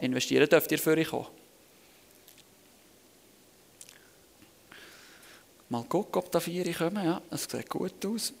investieren 0.00 0.48
dürft 0.48 0.70
ihr 0.70 0.78
für 0.78 0.96
euch 0.96 1.08
kommen. 1.08 1.26
Mal 5.70 5.84
gucken, 5.84 6.22
ob 6.22 6.30
da 6.30 6.40
vier 6.40 6.72
kommen. 6.74 7.04
Ja, 7.04 7.22
das 7.30 7.44
sieht 7.44 7.68
gut 7.68 8.04
aus. 8.04 8.32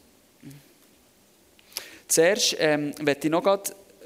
Zuerst 2.08 2.56
ähm, 2.58 2.92
möchte 3.02 3.28
ich 3.28 3.30
noch 3.30 3.44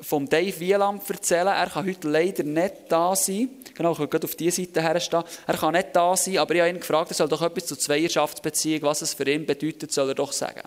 vom 0.00 0.28
Dave 0.28 0.58
Wieland 0.60 1.08
erzählen. 1.08 1.48
Er 1.48 1.68
kann 1.68 1.86
heute 1.86 2.08
leider 2.08 2.42
nicht 2.42 2.74
da 2.88 3.14
sein. 3.14 3.48
Genau, 3.74 3.92
ich 3.92 4.10
kann 4.10 4.22
auf 4.22 4.34
diese 4.34 4.62
Seite 4.62 4.82
herstehen. 4.82 5.24
Er 5.46 5.56
kann 5.56 5.74
nicht 5.74 5.88
da 5.92 6.16
sein, 6.16 6.38
aber 6.38 6.54
ich 6.54 6.60
habe 6.60 6.70
ihn 6.70 6.80
gefragt, 6.80 7.10
er 7.10 7.14
soll 7.14 7.28
doch 7.28 7.42
etwas 7.42 7.66
zur 7.66 7.78
Zweierschaftsbeziehung, 7.78 8.82
was 8.82 9.02
es 9.02 9.14
für 9.14 9.28
ihn 9.30 9.46
bedeutet, 9.46 9.92
soll 9.92 10.08
er 10.08 10.14
doch 10.14 10.32
sagen. 10.32 10.62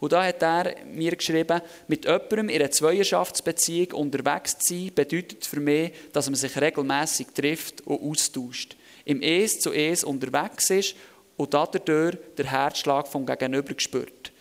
Und 0.00 0.12
da 0.12 0.24
hat 0.24 0.42
er 0.42 0.74
mir 0.86 1.16
geschrieben, 1.16 1.60
mit 1.86 2.04
jemandem 2.04 2.48
in 2.48 2.60
einer 2.60 2.70
Zweierschaftsbeziehung 2.70 3.92
unterwegs 3.92 4.58
zu 4.58 4.74
sein, 4.74 4.92
bedeutet 4.94 5.44
für 5.44 5.60
mich, 5.60 5.92
dass 6.12 6.26
man 6.26 6.36
sich 6.36 6.60
regelmäßig 6.60 7.28
trifft 7.34 7.86
und 7.86 8.02
austauscht. 8.02 8.76
Im 9.04 9.22
Es 9.22 9.60
zu 9.60 9.72
Es 9.72 10.04
unterwegs 10.04 10.70
ist 10.70 10.96
und 11.36 11.54
dadurch 11.54 12.16
der 12.36 12.46
Herzschlag 12.46 13.08
vom 13.08 13.24
Gegenüber 13.24 13.74
spürt. 13.76 14.32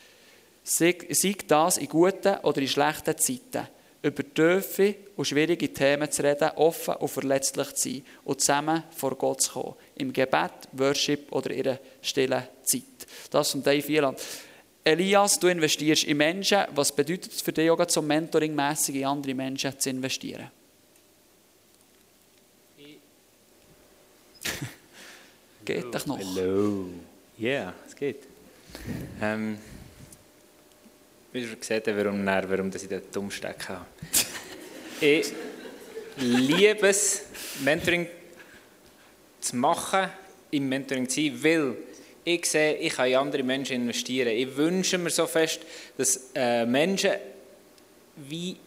Sei 0.64 0.98
das 1.48 1.78
in 1.78 1.88
guten 1.88 2.36
oder 2.44 2.62
in 2.62 2.68
schlechten 2.68 3.18
Zeiten. 3.18 3.68
Über 4.02 4.24
tiefe 4.34 4.96
und 5.16 5.26
schwierige 5.26 5.74
Themen 5.74 6.10
zu 6.12 6.24
reden, 6.24 6.52
offen 6.56 6.96
und 6.96 7.08
verletzlich 7.10 7.74
zu 7.74 7.90
sein 7.90 8.04
und 8.24 8.40
zusammen 8.42 8.84
vor 8.96 9.16
Gott 9.16 9.42
zu 9.42 9.52
kommen. 9.54 9.76
Im 9.96 10.14
Gebet, 10.14 10.52
Worship 10.74 11.32
oder 11.32 11.52
in 11.52 11.68
einer 11.68 11.80
stillen 12.02 12.44
Zeit. 12.64 13.08
Das 13.32 13.52
von 13.52 13.64
Dave 13.64 13.88
Wieland. 13.88 14.20
Elias, 14.84 15.40
du 15.40 15.48
investierst 15.48 16.06
in 16.06 16.18
Menschen. 16.18 16.64
Was 16.76 16.96
bedeutet 16.96 17.34
es 17.34 17.42
für 17.42 17.52
dich, 17.52 17.70
auch 17.70 17.86
zum 17.88 18.08
Mentoring-mässig 18.08 18.96
in 18.96 19.06
andere 19.06 19.34
Menschen 19.34 19.78
zu 19.78 19.90
investieren? 19.90 20.52
geht 25.66 25.94
doch 25.94 26.06
noch. 26.06 26.18
Hallo. 26.18 26.86
Ja, 27.38 27.50
yeah, 27.50 27.74
es 27.86 27.96
geht. 27.96 28.24
Ähm, 29.22 29.58
wie 31.32 31.42
ihr 31.42 31.56
gesehen 31.56 31.82
warum, 31.86 32.26
warum 32.26 32.72
ich 32.74 32.88
den 32.88 33.02
Dummsteck 33.12 33.70
habe. 33.70 33.86
ich 35.02 35.34
liebe 36.18 36.88
es, 36.88 37.24
Mentoring 37.64 38.08
zu 39.40 39.56
machen, 39.56 40.10
im 40.52 40.70
Mentoring 40.70 41.08
zu 41.08 41.22
sein, 41.22 41.44
weil 41.44 41.76
ich 42.24 42.46
sehe, 42.46 42.76
ich 42.76 42.94
kann 42.94 43.08
in 43.08 43.16
andere 43.16 43.44
Menschen 43.44 43.78
investieren. 43.78 44.30
Ich 44.30 44.56
wünsche 44.58 44.98
mir 44.98 45.10
so 45.10 45.28
fest, 45.28 45.62
dass 45.98 46.32
äh, 46.36 46.66
Menschen 46.66 47.12
wie 48.18 48.58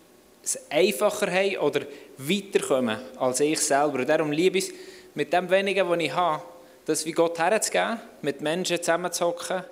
es 0.42 0.58
einfacher 0.70 1.30
haben 1.30 1.56
oder 1.58 1.82
weiterkommen 2.16 2.98
als 3.18 3.40
ich 3.40 3.60
selber. 3.60 3.98
Und 3.98 4.08
darum 4.08 4.32
liebe 4.32 4.58
ich 4.58 4.68
es, 4.68 4.74
mit 5.14 5.32
dem 5.32 5.50
Wenigen, 5.50 5.88
was 5.88 5.98
ich 5.98 6.14
habe, 6.14 6.42
das 6.86 7.04
wie 7.04 7.12
Gott 7.12 7.38
herzugeben, 7.38 7.98
mit 8.22 8.40
Menschen 8.40 8.78
zusammenzuhocken, 8.78 9.64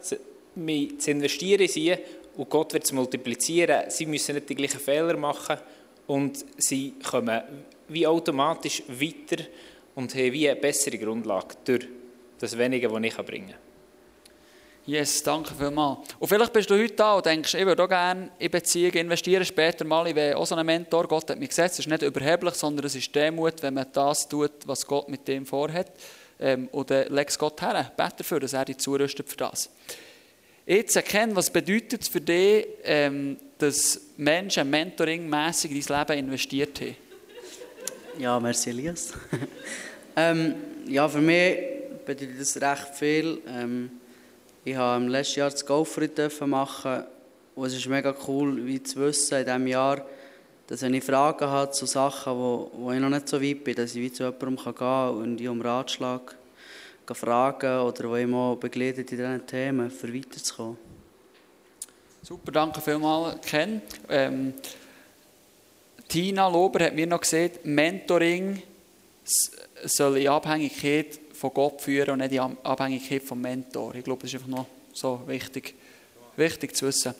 mich 0.56 1.00
zu 1.00 1.10
investieren 1.12 1.62
in 1.62 1.68
sie 1.68 1.96
und 2.38 2.48
Gott 2.48 2.72
wird 2.72 2.84
es 2.84 2.92
multiplizieren. 2.92 3.90
Sie 3.90 4.06
müssen 4.06 4.36
nicht 4.36 4.48
die 4.48 4.54
gleichen 4.54 4.80
Fehler 4.80 5.16
machen 5.16 5.58
und 6.06 6.44
sie 6.56 6.94
kommen 7.04 7.42
wie 7.88 8.06
automatisch 8.06 8.82
weiter 8.88 9.44
und 9.96 10.14
haben 10.14 10.32
wie 10.32 10.48
eine 10.48 10.60
bessere 10.60 10.96
Grundlage 10.98 11.56
durch 11.64 11.88
das 12.38 12.56
Wenige, 12.56 12.88
das 12.88 13.02
ich 13.02 13.16
bringen 13.16 13.48
kann. 13.48 13.58
Yes, 14.86 15.22
danke 15.22 15.52
vielmals. 15.52 15.98
Und 16.18 16.28
vielleicht 16.28 16.52
bist 16.52 16.70
du 16.70 16.74
heute 16.78 16.94
da 16.94 17.14
und 17.16 17.26
denkst, 17.26 17.52
ich 17.54 17.66
würde 17.66 17.82
auch 17.82 17.88
gerne 17.88 18.30
in 18.38 18.50
Beziehungen 18.50 18.96
investieren, 18.96 19.44
später 19.44 19.84
mal, 19.84 20.06
ich 20.06 20.14
will 20.14 20.32
auch 20.32 20.46
so 20.46 20.54
einen 20.54 20.64
Mentor. 20.64 21.06
Gott 21.08 21.28
hat 21.28 21.38
mich 21.38 21.50
gesetzt, 21.50 21.74
es 21.74 21.86
ist 21.86 21.90
nicht 21.90 22.02
überheblich, 22.02 22.54
sondern 22.54 22.86
es 22.86 22.94
ist 22.94 23.14
Demut, 23.14 23.60
wenn 23.62 23.74
man 23.74 23.86
das 23.92 24.26
tut, 24.26 24.52
was 24.64 24.86
Gott 24.86 25.08
mit 25.08 25.28
dem 25.28 25.44
vorhat. 25.44 25.92
Ähm, 26.40 26.68
und 26.72 26.88
dann 26.90 27.12
legst 27.12 27.38
Gott 27.38 27.60
her, 27.60 27.92
bete 27.96 28.14
dafür, 28.18 28.40
dass 28.40 28.54
er 28.54 28.64
dich 28.64 28.78
zurüstet 28.78 29.28
für 29.28 29.36
das. 29.36 29.68
Jetzt 30.70 30.96
erkennen, 30.96 31.34
was 31.34 31.48
bedeutet 31.48 32.02
es 32.02 32.08
für 32.08 32.20
dich, 32.20 32.66
ähm, 32.84 33.38
dass 33.56 33.98
Menschen 34.18 34.68
mentoringmässig 34.68 35.70
in 35.70 35.82
dein 35.82 35.98
Leben 36.00 36.26
investiert 36.26 36.78
haben? 36.82 36.96
Ja, 38.18 38.38
merci 38.38 38.68
Elias. 38.68 39.14
ähm, 40.16 40.56
ja, 40.86 41.08
für 41.08 41.22
mich 41.22 41.56
bedeutet 42.04 42.38
das 42.38 42.60
recht 42.60 42.88
viel. 42.96 43.40
Ähm, 43.48 43.92
ich 44.62 44.76
habe 44.76 45.02
im 45.02 45.08
letzten 45.08 45.40
Jahr 45.40 45.48
das 45.48 45.64
Golfritt 45.64 46.20
machen 46.46 47.04
und 47.54 47.66
es 47.66 47.74
ist 47.74 47.86
mega 47.86 48.14
cool, 48.26 48.66
wie 48.66 48.82
zu 48.82 49.00
wissen 49.00 49.38
in 49.38 49.46
diesem 49.46 49.66
Jahr, 49.68 50.04
dass 50.66 50.82
wenn 50.82 50.92
ich 50.92 51.02
Fragen 51.02 51.46
habe 51.46 51.70
zu 51.70 51.86
Sachen, 51.86 52.34
wo, 52.34 52.70
wo 52.74 52.92
ich 52.92 53.00
noch 53.00 53.08
nicht 53.08 53.26
so 53.26 53.40
weit 53.40 53.64
bin, 53.64 53.74
dass 53.74 53.94
ich 53.94 54.02
wie 54.02 54.12
zu 54.12 54.24
jemandem 54.24 54.56
gehen 54.56 54.74
kann 54.74 55.14
und 55.16 55.38
die 55.38 55.48
um 55.48 55.62
Ratschlag 55.62 56.36
fragen 57.14 57.80
oder 57.80 58.14
ich 58.14 58.26
mal 58.26 58.56
begleitet 58.56 59.10
in 59.12 59.18
diesen 59.18 59.46
Themen, 59.46 59.90
für 59.90 60.12
weiterzukommen. 60.12 60.76
Super, 62.22 62.52
danke 62.52 62.80
vielmals, 62.80 63.40
Ken. 63.46 63.80
Ähm, 64.08 64.54
Tina 66.08 66.48
Lober 66.48 66.84
hat 66.84 66.94
mir 66.94 67.06
noch 67.06 67.20
gesagt, 67.20 67.64
Mentoring 67.64 68.62
soll 69.84 70.18
in 70.18 70.28
Abhängigkeit 70.28 71.18
von 71.32 71.52
Gott 71.54 71.80
führen 71.80 72.10
und 72.10 72.18
nicht 72.18 72.32
in 72.32 72.40
Abhängigkeit 72.62 73.22
vom 73.22 73.40
Mentor. 73.40 73.94
Ich 73.94 74.04
glaube, 74.04 74.22
das 74.22 74.32
ist 74.32 74.40
einfach 74.40 74.48
noch 74.48 74.66
so 74.92 75.22
wichtig, 75.26 75.74
wichtig 76.36 76.74
zu 76.74 76.86
wissen. 76.86 77.14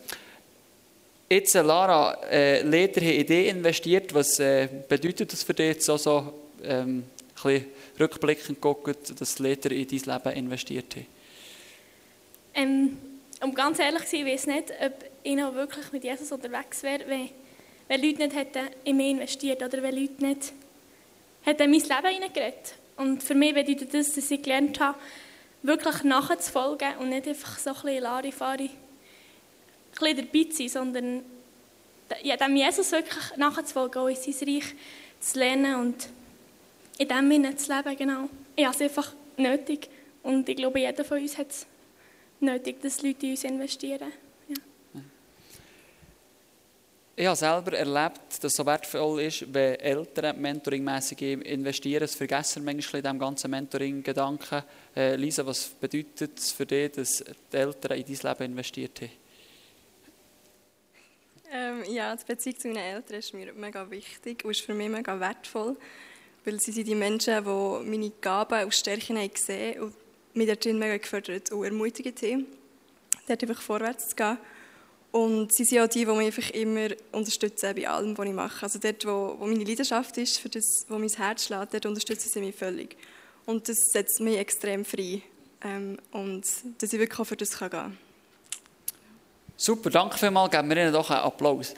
Jetzt, 1.30 1.54
äh, 1.54 1.60
Lara, 1.60 2.14
äh, 2.30 2.62
Leder 2.62 3.00
hat 3.00 3.14
Idee 3.14 3.48
investiert. 3.50 4.14
Was 4.14 4.40
äh, 4.40 4.68
bedeutet 4.88 5.32
das 5.32 5.42
für 5.42 5.54
dich 5.54 5.82
so, 5.82 5.96
so 5.96 6.32
ähm, 6.64 6.98
ein 6.98 7.04
bisschen 7.34 7.66
rückblickend 8.00 8.60
guckt, 8.60 9.20
dass 9.20 9.38
Leder 9.38 9.70
in 9.70 9.86
dein 9.88 9.98
Leben 9.98 10.36
investiert 10.36 10.96
hat? 10.96 11.04
Ähm, 12.54 12.98
um 13.40 13.54
ganz 13.54 13.78
ehrlich 13.78 14.04
zu 14.04 14.10
sein, 14.16 14.26
ich 14.26 14.32
weiß 14.32 14.46
nicht, 14.46 14.72
ob 14.84 14.92
ich 15.22 15.36
noch 15.36 15.54
wirklich 15.54 15.92
mit 15.92 16.04
Jesus 16.04 16.32
unterwegs 16.32 16.82
wäre, 16.82 17.04
wenn, 17.06 17.30
wenn 17.88 18.02
Leute 18.02 18.18
nicht 18.18 18.36
hätten 18.36 18.68
in 18.84 18.96
mich 18.96 19.10
investiert 19.10 19.62
oder 19.62 19.82
wenn 19.82 19.96
Leute 19.96 20.24
nicht 20.24 20.52
hätten 21.42 21.62
in 21.62 21.70
mein 21.70 21.80
Leben 21.80 22.14
hineingeredet 22.14 22.74
und 22.96 23.22
für 23.22 23.34
mich 23.34 23.54
bedeutet 23.54 23.94
das, 23.94 24.12
dass 24.14 24.30
ich 24.30 24.42
gelernt 24.42 24.80
habe, 24.80 24.98
wirklich 25.62 26.02
nachzufolgen 26.04 26.96
und 26.98 27.10
nicht 27.10 27.28
einfach 27.28 27.58
so 27.58 27.70
ein 27.70 27.76
bisschen 27.76 28.02
Larifari 28.02 28.70
ein 30.00 30.16
dabei 30.16 30.44
zu 30.44 30.56
sein, 30.56 30.68
sondern 30.68 31.22
ja, 32.22 32.36
dem 32.36 32.56
Jesus 32.56 32.92
wirklich 32.92 33.36
nachzufolgen, 33.36 34.02
auch 34.02 34.08
in 34.08 34.16
sein 34.16 34.48
Reich 34.48 34.74
zu 35.20 35.38
lernen 35.38 35.74
und 35.76 36.08
in 36.98 37.08
dem 37.08 37.30
Sinne 37.30 37.56
zu 37.56 37.74
leben, 37.74 37.96
genau. 37.96 38.28
Ich 38.56 38.64
habe 38.64 38.74
es 38.74 38.82
einfach 38.82 39.14
nötig 39.36 39.88
und 40.22 40.48
ich 40.48 40.56
glaube, 40.56 40.80
jeder 40.80 41.04
von 41.04 41.20
uns 41.20 41.38
hat 41.38 41.50
es 41.50 41.66
nötig, 42.40 42.80
dass 42.82 43.02
Leute 43.02 43.26
in 43.26 43.32
uns 43.32 43.44
investieren. 43.44 44.12
Ich 47.20 47.26
habe 47.26 47.34
selber 47.34 47.72
erlebt, 47.72 48.20
dass 48.28 48.44
es 48.44 48.54
so 48.54 48.64
wertvoll 48.64 49.22
ist, 49.22 49.52
wenn 49.52 49.74
Eltern 49.80 50.40
mentoringmäßig 50.40 51.20
investieren. 51.22 52.02
Das 52.02 52.14
vergessen 52.14 52.64
manchmal 52.64 53.00
in 53.00 53.02
diesem 53.02 53.18
ganzen 53.18 53.50
Mentoring-Gedanken. 53.50 54.62
Äh, 54.94 55.16
Lisa, 55.16 55.44
was 55.44 55.66
bedeutet 55.66 56.38
es 56.38 56.52
für 56.52 56.64
dich, 56.64 56.92
dass 56.92 57.24
die 57.52 57.56
Eltern 57.56 57.98
in 57.98 58.04
dein 58.06 58.32
Leben 58.32 58.52
investiert 58.52 59.00
haben? 59.00 59.10
Ähm, 61.50 61.82
ja, 61.92 62.14
die 62.14 62.24
Beziehung 62.24 62.58
zu 62.60 62.68
meinen 62.68 62.78
Eltern 62.78 63.18
ist 63.18 63.34
mir 63.34 63.52
mega 63.52 63.90
wichtig 63.90 64.44
und 64.44 64.52
ist 64.52 64.60
für 64.60 64.74
mich 64.74 64.88
mega 64.88 65.18
wertvoll, 65.18 65.76
weil 66.48 66.60
sie 66.60 66.72
sind 66.72 66.88
die 66.88 66.94
Menschen, 66.94 67.44
die 67.44 67.90
meine 67.90 68.10
Gaben 68.22 68.64
und 68.64 68.74
Stärken 68.74 69.18
haben 69.18 69.32
gesehen 69.32 69.82
und 69.82 69.94
mich 70.34 70.48
darin 70.48 70.78
mega 70.78 70.96
gefördert 70.96 71.52
und 71.52 71.64
ermutigt 71.64 72.22
haben, 72.22 72.46
dort 73.26 73.42
einfach 73.42 73.60
vorwärts 73.60 74.08
zu 74.08 74.16
gehen. 74.16 74.38
Und 75.12 75.54
sie 75.54 75.64
sind 75.64 75.80
auch 75.80 75.88
die, 75.88 76.04
die 76.04 76.12
mich 76.12 76.26
einfach 76.26 76.50
immer 76.50 76.88
unterstützen 77.12 77.74
bei 77.74 77.88
allem, 77.88 78.16
was 78.16 78.26
ich 78.26 78.32
mache. 78.32 78.62
Also 78.62 78.78
dort, 78.78 79.04
wo, 79.04 79.36
wo 79.38 79.46
meine 79.46 79.64
Leidenschaft 79.64 80.16
ist, 80.16 80.38
für 80.38 80.48
das, 80.48 80.86
wo 80.88 80.98
mein 80.98 81.08
Herz 81.08 81.44
schlägt, 81.44 81.74
dort 81.74 81.86
unterstützen 81.86 82.30
sie 82.32 82.40
mich 82.40 82.54
völlig. 82.54 82.96
Und 83.44 83.68
das 83.68 83.76
setzt 83.92 84.20
mich 84.20 84.38
extrem 84.38 84.84
frei. 84.84 85.22
Ähm, 85.62 85.98
und 86.12 86.44
dass 86.78 86.92
ich 86.92 86.98
wirklich 86.98 87.18
auch 87.18 87.24
für 87.24 87.36
das 87.36 87.58
gehen 87.58 87.70
kann. 87.70 87.98
Super, 89.56 89.90
danke 89.90 90.16
vielmals. 90.16 90.50
Geben 90.50 90.68
wir 90.70 90.76
Ihnen 90.76 90.92
doch 90.92 91.10
einen 91.10 91.20
Applaus. 91.20 91.74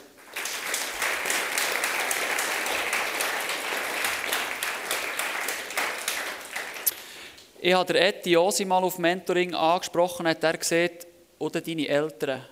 Ich 7.63 7.75
habe 7.75 7.93
Eti 7.93 8.35
Osi 8.35 8.65
mal 8.65 8.83
auf 8.83 8.97
Mentoring 8.97 9.53
angesprochen, 9.53 10.27
hat 10.27 10.43
er 10.43 10.57
gesagt, 10.57 11.05
oder 11.37 11.61
deine 11.61 11.87
Eltern. 11.87 12.43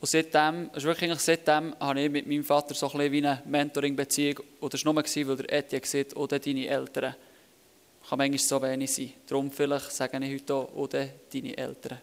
Und 0.00 0.08
seitdem, 0.08 0.68
also 0.72 0.88
wirklich 0.88 1.16
seitdem 1.20 1.76
habe 1.78 2.00
ich 2.00 2.10
mit 2.10 2.26
meinem 2.26 2.42
Vater 2.42 2.74
so 2.74 2.90
ein 2.90 3.12
wie 3.12 3.18
eine 3.18 3.40
Mentoring-Beziehung. 3.44 4.40
Oder 4.60 4.74
es 4.74 4.84
war 4.84 4.92
nur, 4.92 5.04
weil 5.04 5.46
Etienne 5.48 5.80
gesagt 5.80 6.16
oder 6.16 6.40
deine 6.40 6.66
Eltern. 6.66 7.14
Kann 8.08 8.18
manchmal 8.18 8.38
so 8.38 8.60
wenig 8.60 8.92
sein. 8.92 9.12
Darum 9.28 9.52
vielleicht 9.52 9.92
sage 9.92 10.18
ich 10.24 10.34
heute 10.34 10.54
auch, 10.54 10.72
oder 10.74 11.06
deine 11.32 11.56
Eltern. 11.56 11.98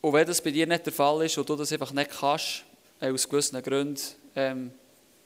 Und 0.00 0.12
wenn 0.12 0.26
das 0.28 0.40
bei 0.40 0.52
dir 0.52 0.68
nicht 0.68 0.86
der 0.86 0.92
Fall 0.92 1.26
ist 1.26 1.36
und 1.38 1.48
du 1.48 1.56
das 1.56 1.72
einfach 1.72 1.90
nicht 1.90 2.10
kannst, 2.20 2.62
äh, 3.00 3.10
aus 3.10 3.28
gewissen 3.28 3.60
Gründen, 3.60 4.00
ähm, 4.36 4.70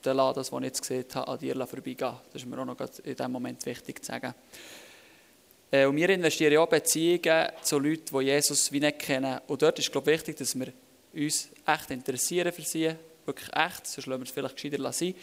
dann 0.02 0.16
lass 0.16 0.34
das, 0.34 0.52
was 0.52 0.60
ich 0.60 0.66
jetzt 0.66 0.80
gesehen 0.80 1.04
habe, 1.14 1.28
an 1.28 1.38
dir 1.38 1.66
vorbeigehen. 1.66 2.16
Das 2.32 2.42
ist 2.42 2.46
mir 2.46 2.58
auch 2.58 2.64
noch 2.64 2.80
in 2.80 3.16
diesem 3.16 3.32
Moment 3.32 3.64
wichtig 3.66 4.04
zu 4.04 4.12
sagen. 4.12 4.34
Äh, 5.70 5.86
und 5.86 5.96
wir 5.96 6.08
investieren 6.10 6.56
auch 6.58 6.68
Beziehungen 6.68 7.48
zu 7.62 7.78
Leuten, 7.78 8.18
die 8.18 8.24
Jesus 8.24 8.72
wie 8.72 8.80
nicht 8.80 8.98
kennen. 8.98 9.40
Und 9.46 9.62
dort 9.62 9.78
ist, 9.78 9.90
glaube 9.90 10.10
ich, 10.10 10.18
wichtig, 10.18 10.36
dass 10.36 10.58
wir 10.58 10.72
uns 11.14 11.48
echt 11.66 11.90
interessieren 11.90 12.52
für 12.52 12.62
sie, 12.62 12.90
wirklich 13.26 13.54
echt, 13.54 13.86
sonst 13.86 14.06
lassen 14.06 14.20
wir 14.20 14.26
es 14.26 14.30
vielleicht 14.30 14.56
gescheiter 14.56 14.92
sein. 14.92 15.14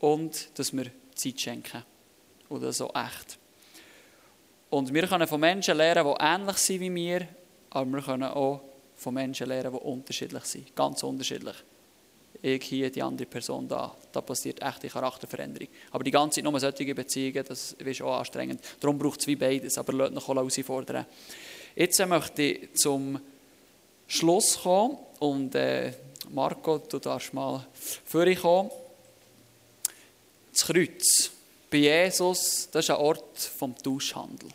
Und 0.00 0.58
dass 0.58 0.72
wir 0.72 0.86
Zeit 1.14 1.40
schenken. 1.40 1.84
Oder 2.48 2.72
so 2.72 2.90
echt. 2.90 3.38
Und 4.70 4.92
wir 4.92 5.06
können 5.06 5.26
von 5.26 5.40
Menschen 5.40 5.76
lernen, 5.76 6.04
die 6.04 6.24
ähnlich 6.24 6.56
sind 6.58 6.80
wie 6.80 6.94
wir, 6.94 7.28
aber 7.70 7.90
wir 7.90 8.02
können 8.02 8.24
auch 8.24 8.60
von 8.96 9.14
Menschen 9.14 9.48
lernen, 9.48 9.72
die 9.72 9.78
unterschiedlich 9.78 10.44
sind. 10.44 10.74
Ganz 10.74 11.02
unterschiedlich 11.02 11.56
ich 12.42 12.62
hier, 12.64 12.90
die 12.90 13.02
andere 13.02 13.26
Person 13.26 13.68
da. 13.68 13.94
Da 14.12 14.20
passiert 14.20 14.62
echte 14.62 14.88
Charakterveränderung. 14.88 15.68
Aber 15.90 16.04
die 16.04 16.10
ganze 16.10 16.36
Zeit 16.36 16.44
nur 16.44 16.58
solche 16.58 16.94
Beziehungen, 16.94 17.44
das 17.46 17.72
ist 17.72 18.02
auch 18.02 18.18
anstrengend. 18.18 18.60
Darum 18.80 18.98
braucht 18.98 19.20
es 19.20 19.26
wie 19.26 19.36
beides, 19.36 19.76
aber 19.78 19.92
lasst 19.92 20.14
noch 20.14 20.28
herausfordern. 20.28 21.06
Jetzt 21.76 22.06
möchte 22.06 22.42
ich 22.42 22.74
zum 22.74 23.20
Schluss 24.06 24.58
kommen 24.62 24.98
und 25.20 25.54
äh, 25.54 25.92
Marco, 26.30 26.78
du 26.78 26.98
darfst 26.98 27.32
mal 27.34 27.66
vorkommen. 28.04 28.70
Das 30.52 30.66
Kreuz 30.66 31.30
bei 31.70 31.78
Jesus, 31.78 32.68
das 32.72 32.86
ist 32.86 32.90
ein 32.90 32.96
Ort 32.96 33.38
vom 33.38 33.76
Tauschhandel. 33.76 34.48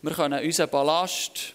Wir 0.00 0.12
können 0.12 0.42
unseren 0.42 0.70
Ballast 0.70 1.54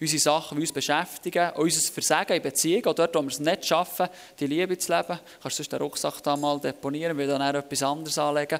unsere 0.00 0.20
Sachen, 0.20 0.56
die 0.56 0.62
uns 0.62 0.72
beschäftigen, 0.72 1.50
unser 1.56 1.92
Versagen 1.92 2.36
in 2.36 2.42
Beziehungen, 2.42 2.86
auch 2.86 2.94
dort, 2.94 3.14
wo 3.14 3.22
wir 3.22 3.28
es 3.28 3.40
nicht 3.40 3.66
schaffen, 3.66 4.08
die 4.38 4.46
Liebe 4.46 4.78
zu 4.78 4.92
leben. 4.92 5.18
Kannst 5.42 5.58
du 5.58 5.62
den 5.64 5.78
Rucksack 5.80 6.22
da 6.22 6.36
mal 6.36 6.60
deponieren, 6.60 7.16
weil 7.18 7.26
dann 7.26 7.54
etwas 7.54 7.82
anderes 7.82 8.18
anlegen. 8.18 8.58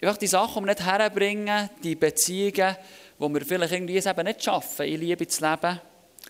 einfach 0.00 0.16
die 0.16 0.26
Sachen, 0.26 0.62
die 0.62 0.68
wir 0.68 0.74
nicht 0.74 0.84
herbringen, 0.84 1.70
die 1.82 1.94
Beziehungen, 1.94 2.76
wo 3.18 3.28
wir 3.28 3.40
vielleicht 3.40 3.72
irgendwie 3.72 3.96
es 3.96 4.06
eben 4.06 4.24
nicht 4.24 4.44
schaffen, 4.44 4.86
in 4.86 5.00
Liebe 5.00 5.26
zu 5.26 5.44
leben, 5.44 5.80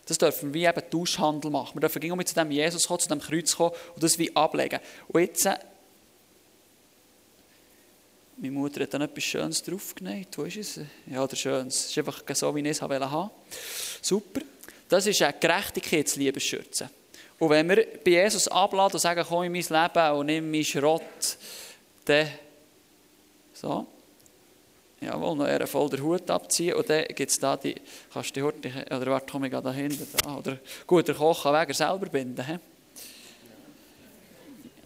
das 0.07 0.19
dürfen 0.19 0.55
wir 0.55 0.71
eben 0.71 0.91
Tauschhandel 0.91 1.51
machen. 1.51 1.75
Wir 1.75 1.81
dürfen 1.81 2.03
irgendwie 2.03 2.25
zu 2.25 2.35
dem 2.35 2.51
Jesus 2.51 2.87
kommen, 2.87 3.01
zu 3.01 3.09
dem 3.09 3.21
Kreuz 3.21 3.57
kommen 3.57 3.73
und 3.95 4.03
das 4.03 4.19
wie 4.19 4.35
ablegen. 4.37 4.79
Und 5.09 5.21
jetzt, 5.21 5.49
meine 8.37 8.53
Mutter 8.53 8.83
hat 8.83 8.93
dann 8.93 9.03
etwas 9.03 9.25
Schönes 9.25 9.63
draufgenäht. 9.63 10.37
Wo 10.37 10.45
ist 10.45 10.57
es? 10.57 10.81
Ja, 11.07 11.27
der 11.27 11.37
Schönes. 11.37 11.75
Es 11.77 11.91
ist 11.91 11.99
einfach 11.99 12.23
so, 12.35 12.55
wie 12.55 12.61
ich 12.61 12.67
es 12.67 12.83
haben. 12.83 13.31
Super. 14.03 14.41
Das 14.89 15.07
ist 15.07 15.23
eine 15.23 15.35
Gerechtigkeitsliebesschürze. 15.41 16.91
Und 17.39 17.51
wenn 17.51 17.69
wir 17.69 17.87
bei 18.05 18.11
Jesus 18.13 18.49
abladen 18.49 18.95
und 18.95 19.01
sagen, 19.01 19.25
komm 19.29 19.45
in 19.45 19.53
mein 19.53 19.63
Leben 19.63 20.19
und 20.19 20.27
nimm 20.27 20.51
meinen 20.51 20.65
Schrott, 20.65 21.39
dann 22.05 22.29
so. 23.53 23.87
Jawohl, 25.01 25.37
noch 25.37 25.47
eher 25.47 25.67
voll 25.67 25.91
den 25.91 26.03
Hut 26.03 26.31
abziehen. 26.31 26.75
Und 26.75 26.89
dann 26.89 27.05
gibt 27.09 27.31
es 27.31 27.39
da 27.39 27.57
die, 27.57 27.75
kannst 28.13 28.31
du 28.31 28.41
die 28.41 28.43
Hut, 28.43 28.55
oder 28.87 29.07
warte, 29.07 29.27
komm 29.31 29.45
ich 29.45 29.53
da 29.53 29.73
hinten. 29.73 30.07
Da, 30.23 30.37
oder 30.37 30.59
gut, 30.87 31.09
der 31.09 31.15
Koch 31.15 31.43
kann 31.43 31.55
Weger 31.55 31.75
selber 31.75 32.07
binden. 32.07 32.45
He? 32.47 32.59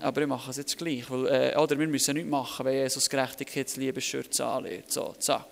Aber 0.00 0.22
ich 0.22 0.26
mache 0.26 0.50
es 0.50 0.56
jetzt 0.56 0.76
gleich. 0.78 1.10
Weil, 1.10 1.26
äh, 1.26 1.56
oder 1.56 1.78
wir 1.78 1.86
müssen 1.86 2.14
nichts 2.14 2.30
machen, 2.30 2.66
wenn 2.66 2.74
Jesus 2.74 3.08
Gerechtigkeitsliebesschürze 3.08 4.44
anlegt. 4.44 4.92
So, 4.92 5.14
zack. 5.18 5.46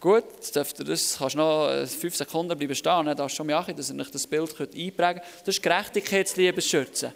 Gut, 0.00 0.24
jetzt 0.34 0.56
dürft 0.56 0.88
das, 0.88 1.16
kannst 1.18 1.36
noch 1.36 1.68
äh, 1.68 1.86
fünf 1.86 2.16
Sekunden 2.16 2.58
bleiben 2.58 2.74
stehen, 2.74 3.06
darfst 3.06 3.34
du 3.34 3.36
schon 3.36 3.46
machen, 3.46 3.76
dass 3.76 3.88
ihr 3.88 4.00
euch 4.00 4.10
das 4.10 4.26
Bild 4.26 4.56
könnt 4.56 4.74
einprägen 4.74 5.22
könnt. 5.22 5.46
Das 5.46 5.54
ist 5.54 5.62
Gerechtigkeitsliebesschürze. 5.62 7.14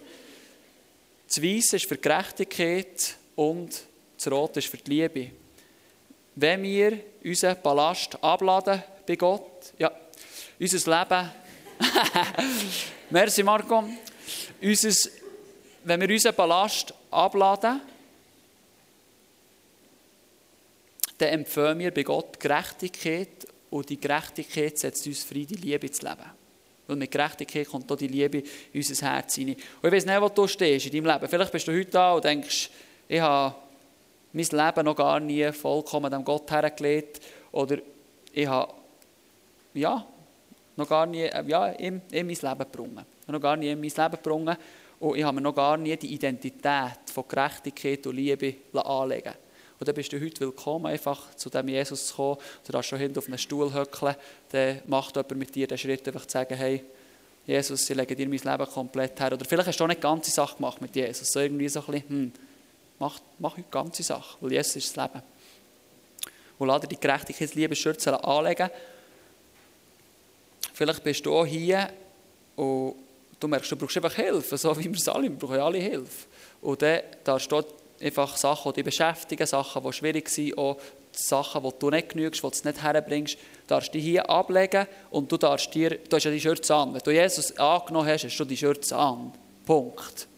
Das 1.26 1.42
Weiße 1.42 1.76
ist 1.76 1.88
für 1.88 1.96
Gerechtigkeit 1.96 3.16
und 3.34 3.70
das 4.16 4.30
Rote 4.30 4.60
ist 4.60 4.68
für 4.68 4.76
die 4.76 4.90
Liebe. 4.90 5.30
Wenn 6.36 6.62
wir 6.62 7.00
unseren 7.24 7.60
Ballast 7.60 8.22
abladen 8.22 8.80
bei 9.04 9.16
Gott, 9.16 9.72
ja, 9.78 9.90
unser 10.60 10.98
Leben, 10.98 11.30
merci 13.10 13.42
Marco, 13.42 13.82
unser, 14.62 15.10
wenn 15.86 16.00
wir 16.00 16.10
unseren 16.10 16.34
Ballast 16.34 16.92
abladen, 17.12 17.80
dann 21.18 21.28
empfehlen 21.28 21.78
wir 21.78 21.94
bei 21.94 22.02
Gott 22.02 22.40
Gerechtigkeit 22.40 23.46
und 23.70 23.88
die 23.88 24.00
Gerechtigkeit 24.00 24.76
setzt 24.76 25.06
uns 25.06 25.22
frei, 25.22 25.46
die 25.48 25.54
Liebe 25.54 25.88
zu 25.90 26.04
leben. 26.04 26.28
Weil 26.88 26.96
mit 26.96 27.10
Gerechtigkeit 27.10 27.68
kommt 27.68 27.90
auch 27.90 27.96
die 27.96 28.08
Liebe 28.08 28.38
in 28.38 28.46
unser 28.74 29.12
Herz 29.12 29.36
hinein. 29.36 29.56
Und 29.80 29.88
ich 29.88 29.92
weiß 29.92 30.06
nicht, 30.06 30.20
wo 30.20 30.28
du 30.28 30.46
stehst 30.48 30.86
in 30.86 30.92
deinem 30.92 31.14
Leben. 31.14 31.28
Vielleicht 31.28 31.52
bist 31.52 31.68
du 31.68 31.72
heute 31.72 31.90
da 31.90 32.14
und 32.14 32.24
denkst, 32.24 32.70
ich 33.08 33.20
habe 33.20 33.54
mein 34.32 34.44
Leben 34.44 34.84
noch 34.84 34.96
gar 34.96 35.20
nie 35.20 35.52
vollkommen 35.52 36.10
dem 36.10 36.24
Gott 36.24 36.50
hergelegt 36.50 37.20
oder 37.52 37.78
ich 38.32 38.46
habe 38.46 38.74
ja, 39.74 40.04
noch 40.74 40.88
gar 40.88 41.06
nie 41.06 41.30
ja, 41.46 41.68
in, 41.68 42.02
in 42.10 42.26
mein 42.26 42.36
Leben 42.36 42.58
gebrungen. 42.58 43.06
Noch 43.28 43.40
gar 43.40 43.56
nie 43.56 43.68
in 43.68 43.80
mein 43.80 43.88
Leben 43.88 44.10
gebrungen 44.10 44.56
und 45.00 45.18
ich 45.18 45.24
habe 45.24 45.34
mir 45.34 45.42
noch 45.42 45.54
gar 45.54 45.76
nie 45.76 45.96
die 45.96 46.14
Identität 46.14 47.10
von 47.12 47.24
Gerechtigkeit 47.28 48.06
und 48.06 48.16
Liebe 48.16 48.54
anlegen 48.72 49.34
und 49.78 49.86
dann 49.86 49.94
bist 49.94 50.12
du 50.12 50.20
heute 50.20 50.40
willkommen, 50.40 50.86
einfach 50.86 51.34
zu 51.34 51.50
dem 51.50 51.68
Jesus 51.68 52.06
zu 52.06 52.16
kommen. 52.16 52.38
Du 52.64 52.72
darfst 52.72 52.88
schon 52.88 52.98
hinten 52.98 53.18
auf 53.18 53.26
einen 53.26 53.36
Stuhl 53.36 53.72
höckeln. 53.72 54.16
Dann 54.50 54.80
macht 54.86 55.16
jemand 55.16 55.36
mit 55.36 55.54
dir 55.54 55.66
den 55.66 55.76
Schritt, 55.76 56.06
einfach 56.06 56.24
zu 56.24 56.32
sagen, 56.32 56.54
hey, 56.54 56.82
Jesus, 57.46 57.88
ich 57.88 57.94
lege 57.94 58.16
dir 58.16 58.26
mein 58.26 58.38
Leben 58.38 58.70
komplett 58.72 59.20
her. 59.20 59.32
Oder 59.34 59.44
vielleicht 59.44 59.68
hast 59.68 59.78
du 59.78 59.84
auch 59.84 59.88
nicht 59.88 59.98
die 59.98 60.02
ganze 60.02 60.30
Sache 60.30 60.56
gemacht 60.56 60.80
mit 60.80 60.96
Jesus. 60.96 61.30
So 61.30 61.40
irgendwie 61.40 61.68
so 61.68 61.80
ein 61.80 61.86
bisschen, 61.86 62.08
hm, 62.08 62.32
mach, 62.98 63.20
mach 63.38 63.52
heute 63.52 63.62
die 63.64 63.70
ganze 63.70 64.02
Sache, 64.02 64.38
weil 64.40 64.52
Jesus 64.52 64.76
ist 64.76 64.96
das 64.96 65.04
Leben. 65.12 65.22
Und 66.58 66.68
lass 66.68 66.80
dir 66.80 66.88
die 66.88 66.98
Gerechtigkeitsliebesschürze 66.98 68.24
anlegen. 68.24 68.70
Vielleicht 70.72 71.04
bist 71.04 71.26
du 71.26 71.34
auch 71.34 71.44
hier 71.44 71.90
und 72.56 72.94
du 73.40 73.48
merkst, 73.48 73.70
du 73.70 73.76
brauchst 73.76 73.96
einfach 73.96 74.14
Hilfe, 74.14 74.56
so 74.56 74.76
wie 74.78 74.84
wir 74.84 74.92
es 74.92 75.08
alle, 75.08 75.24
wir 75.24 75.30
brauchen 75.30 75.60
alle 75.60 75.78
Hilfe. 75.78 76.26
Und 76.60 76.82
dann 76.82 77.00
darfst 77.24 77.50
du 77.50 77.62
einfach 78.00 78.36
Sachen, 78.36 78.72
die 78.72 78.82
dich 78.82 78.84
beschäftigen, 78.84 79.46
Sachen, 79.46 79.82
die 79.82 79.92
schwierig 79.92 80.28
sind, 80.28 80.56
auch 80.58 80.78
Sachen, 81.12 81.62
die 81.62 81.70
du 81.78 81.90
nicht 81.90 82.10
genügst, 82.10 82.42
die 82.42 82.48
du 82.62 82.68
nicht 82.68 82.82
herbringst, 82.82 83.38
darfst 83.66 83.94
du 83.94 83.98
hier 83.98 84.28
ablegen 84.28 84.86
und 85.10 85.30
du 85.30 85.36
darfst 85.36 85.74
dir, 85.74 85.90
du 85.90 86.16
hast 86.16 86.24
ja 86.24 86.30
die 86.30 86.40
Schürze 86.40 86.74
an. 86.74 86.94
Wenn 86.94 87.00
du 87.02 87.10
Jesus 87.10 87.56
angenommen 87.56 88.08
hast, 88.08 88.24
hast 88.24 88.36
du 88.36 88.44
die 88.44 88.56
Schürze 88.56 88.96
an. 88.96 89.32
Punkt. 89.64 90.28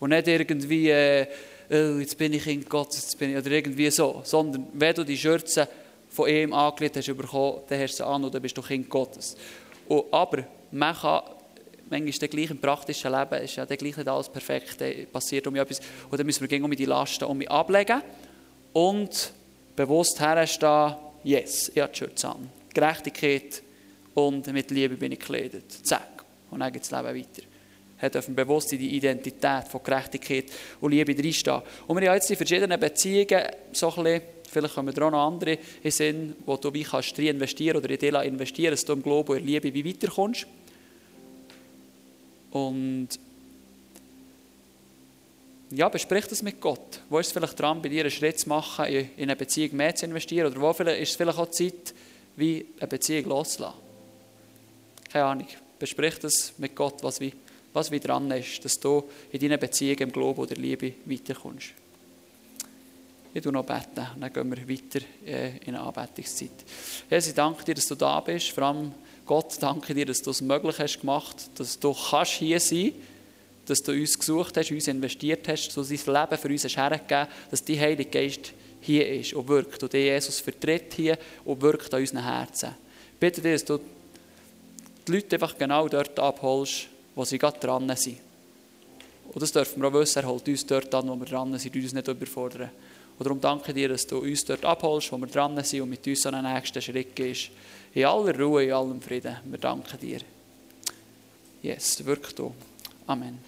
Und 0.00 0.10
nicht 0.10 0.26
irgendwie, 0.26 0.90
äh, 0.90 1.26
oh, 1.70 1.98
jetzt 1.98 2.18
bin 2.18 2.32
ich 2.32 2.44
Kind 2.44 2.68
Gottes, 2.68 3.02
jetzt 3.02 3.18
bin 3.18 3.30
ich, 3.30 3.36
oder 3.36 3.50
irgendwie 3.50 3.90
so, 3.90 4.20
sondern 4.24 4.66
wenn 4.72 4.94
du 4.94 5.04
die 5.04 5.16
Schürze 5.16 5.68
von 6.10 6.28
ihm 6.28 6.52
angelegt 6.52 6.96
hast, 6.96 7.06
bekommen, 7.06 7.60
dann 7.68 7.80
hast 7.80 7.92
du 7.92 7.96
sie 7.96 8.06
an 8.06 8.24
und 8.24 8.34
dann 8.34 8.42
bist 8.42 8.56
du 8.56 8.62
Kind 8.62 8.88
Gottes. 8.88 9.36
Und, 9.86 10.12
aber 10.12 10.44
man 10.72 10.94
kann 10.94 11.22
manchmal 11.90 12.28
gleich 12.28 12.50
im 12.50 12.58
praktischen 12.58 13.12
Leben 13.12 13.42
ist 13.42 13.56
ja 13.56 13.64
gleich 13.64 13.96
nicht 13.96 14.08
alles 14.08 14.28
perfekt, 14.28 14.82
passiert 15.12 15.46
um 15.46 15.56
etwas. 15.56 15.80
Und 16.10 16.18
dann 16.18 16.26
müssen 16.26 16.40
wir 16.40 16.48
gegen 16.48 16.64
um 16.64 16.70
die 16.70 16.84
Lasten 16.84 17.24
um 17.24 17.40
ablegen 17.42 18.02
und 18.72 19.32
bewusst 19.74 20.20
herstehen, 20.20 20.96
yes, 21.24 21.70
ich 21.74 21.80
habe 21.80 21.92
die 21.92 21.98
Schürze 21.98 22.28
an. 22.28 22.50
Gerechtigkeit 22.72 23.62
und 24.14 24.46
mit 24.52 24.70
Liebe 24.70 24.96
bin 24.96 25.12
ich 25.12 25.18
gekleidet. 25.18 25.70
Zack. 25.86 26.24
Und 26.50 26.60
dann 26.60 26.72
geht 26.72 26.82
das 26.82 26.90
Leben 26.90 27.18
weiter. 27.18 27.46
Er 27.98 28.10
dürfen 28.10 28.34
bewusst 28.34 28.72
in 28.72 28.78
die 28.78 28.94
Identität 28.94 29.68
von 29.68 29.82
Gerechtigkeit 29.82 30.46
und 30.80 30.92
Liebe 30.92 31.16
reinstehen. 31.16 31.62
Und 31.86 32.00
wir 32.00 32.08
haben 32.08 32.16
jetzt 32.16 32.30
in 32.30 32.36
verschiedenen 32.36 32.78
Beziehungen 32.78 33.44
so 33.72 33.88
ein 33.88 34.04
bisschen, 34.04 34.22
vielleicht 34.50 34.74
kommen 34.74 35.02
auch 35.02 35.10
noch 35.10 35.26
andere 35.26 35.58
in 35.82 35.90
Sinn, 35.90 36.36
wo 36.44 36.56
du 36.56 36.72
wie 36.74 36.82
kannst 36.82 37.18
investieren 37.18 37.78
oder 37.78 37.88
in 37.88 37.98
die 37.98 38.28
investieren, 38.28 38.72
dass 38.72 38.84
du 38.84 38.92
im 38.92 39.02
Glauben 39.02 39.38
in 39.38 39.46
Liebe 39.46 39.72
wie 39.72 39.86
weiterkommst. 39.86 40.46
Und 42.56 43.08
ja, 45.70 45.88
besprich 45.88 46.26
das 46.26 46.42
mit 46.42 46.60
Gott. 46.60 47.00
Wo 47.10 47.18
ist 47.18 47.28
es 47.28 47.32
vielleicht 47.32 47.58
dran, 47.58 47.82
bei 47.82 47.88
dir 47.88 48.02
einen 48.02 48.10
Schritt 48.10 48.40
zu 48.40 48.48
machen, 48.48 48.86
in 48.86 49.10
eine 49.18 49.36
Beziehung 49.36 49.76
mehr 49.76 49.94
zu 49.94 50.06
investieren? 50.06 50.46
Oder 50.46 50.60
wo 50.60 50.70
ist 50.70 51.10
es 51.10 51.16
vielleicht 51.16 51.38
auch 51.38 51.50
Zeit, 51.50 51.94
wie 52.36 52.66
eine 52.78 52.86
Beziehung 52.86 53.26
loszulassen? 53.26 53.80
Keine 55.12 55.24
Ahnung. 55.24 55.48
Besprich 55.78 56.18
das 56.18 56.54
mit 56.56 56.74
Gott, 56.74 57.02
was 57.02 57.20
wie, 57.20 57.32
was 57.74 57.90
wie 57.90 58.00
dran 58.00 58.30
ist, 58.30 58.64
dass 58.64 58.80
du 58.80 59.04
in 59.30 59.40
deiner 59.40 59.58
Beziehung 59.58 59.98
im 59.98 60.12
Glauben 60.12 60.40
oder 60.40 60.54
Liebe 60.54 60.94
weiterkommst. 61.04 61.72
Ich 63.34 63.42
tue 63.42 63.52
noch 63.52 63.66
beten, 63.66 64.06
dann 64.18 64.32
gehen 64.32 64.50
wir 64.50 64.66
weiter 64.66 65.04
äh, 65.26 65.58
in 65.58 65.74
eine 65.74 65.80
Anbetungszeit. 65.80 66.52
Jesus, 67.10 67.28
ich 67.28 67.34
danke 67.34 67.64
dir, 67.64 67.74
dass 67.74 67.86
du 67.86 67.94
da 67.94 68.18
bist, 68.20 68.48
vor 68.48 68.64
allem 68.64 68.94
Gott, 69.26 69.56
danke 69.60 69.92
dir, 69.92 70.06
dass 70.06 70.22
du 70.22 70.30
es 70.30 70.40
möglich 70.40 70.78
hast 70.78 71.00
gemacht, 71.00 71.36
dass 71.56 71.78
du 71.78 71.92
kannst 71.92 72.32
hier 72.32 72.60
sein 72.60 72.92
dass 73.66 73.82
du 73.82 73.92
uns 73.92 74.18
gesucht 74.18 74.56
hast, 74.56 74.70
uns 74.70 74.88
investiert 74.88 75.48
hast, 75.48 75.68
dass 75.68 75.88
du 75.88 75.96
dein 75.96 76.22
Leben 76.22 76.40
für 76.40 76.48
uns 76.48 76.64
hast 76.64 76.76
hergegeben 76.76 77.26
dass 77.50 77.64
dein 77.64 77.80
Heilige 77.80 78.10
Geist 78.10 78.52
hier 78.80 79.08
ist 79.08 79.34
und 79.34 79.48
wirkt 79.48 79.82
und 79.82 79.92
Jesus 79.92 80.40
vertritt 80.40 80.94
hier 80.94 81.18
und 81.44 81.60
wirkt 81.60 81.92
an 81.92 82.00
unseren 82.00 82.22
Herzen. 82.22 82.70
Ich 83.14 83.18
bitte 83.18 83.40
dir, 83.40 83.52
dass 83.52 83.64
du 83.64 83.80
die 85.06 85.12
Leute 85.12 85.36
einfach 85.36 85.56
genau 85.58 85.88
dort 85.88 86.18
abholst, 86.18 86.86
wo 87.14 87.24
sie 87.24 87.38
gerade 87.38 87.58
dran 87.58 87.90
sind. 87.96 88.18
Und 89.32 89.42
das 89.42 89.50
dürfen 89.50 89.82
wir 89.82 89.88
auch 89.88 89.94
wissen, 89.94 90.20
er 90.20 90.28
holt 90.28 90.46
uns 90.46 90.64
dort 90.64 90.94
an, 90.94 91.08
wo 91.08 91.16
wir 91.16 91.26
dran 91.26 91.58
sind, 91.58 91.74
uns 91.74 91.92
nicht 91.92 92.08
überfordern. 92.08 92.70
Und 93.18 93.24
darum 93.24 93.40
danke 93.40 93.72
dir, 93.72 93.88
dass 93.88 94.06
du 94.06 94.18
uns 94.18 94.44
dort 94.44 94.64
abholst, 94.64 95.10
wo 95.10 95.16
wir 95.16 95.26
dran 95.26 95.62
sind 95.64 95.80
und 95.80 95.90
mit 95.90 96.06
uns 96.06 96.26
an 96.26 96.34
den 96.34 96.52
nächsten 96.52 96.80
Schritt 96.80 97.16
gehst. 97.16 97.50
In 97.96 98.04
aller 98.04 98.38
Ruhe, 98.38 98.64
in 98.64 98.72
allem 98.72 99.00
Frieden. 99.00 99.38
Wir 99.44 99.58
danken 99.58 99.98
dir. 99.98 100.20
Yes, 101.62 102.04
wirkt 102.04 102.38
du. 102.38 102.52
Amen. 103.06 103.38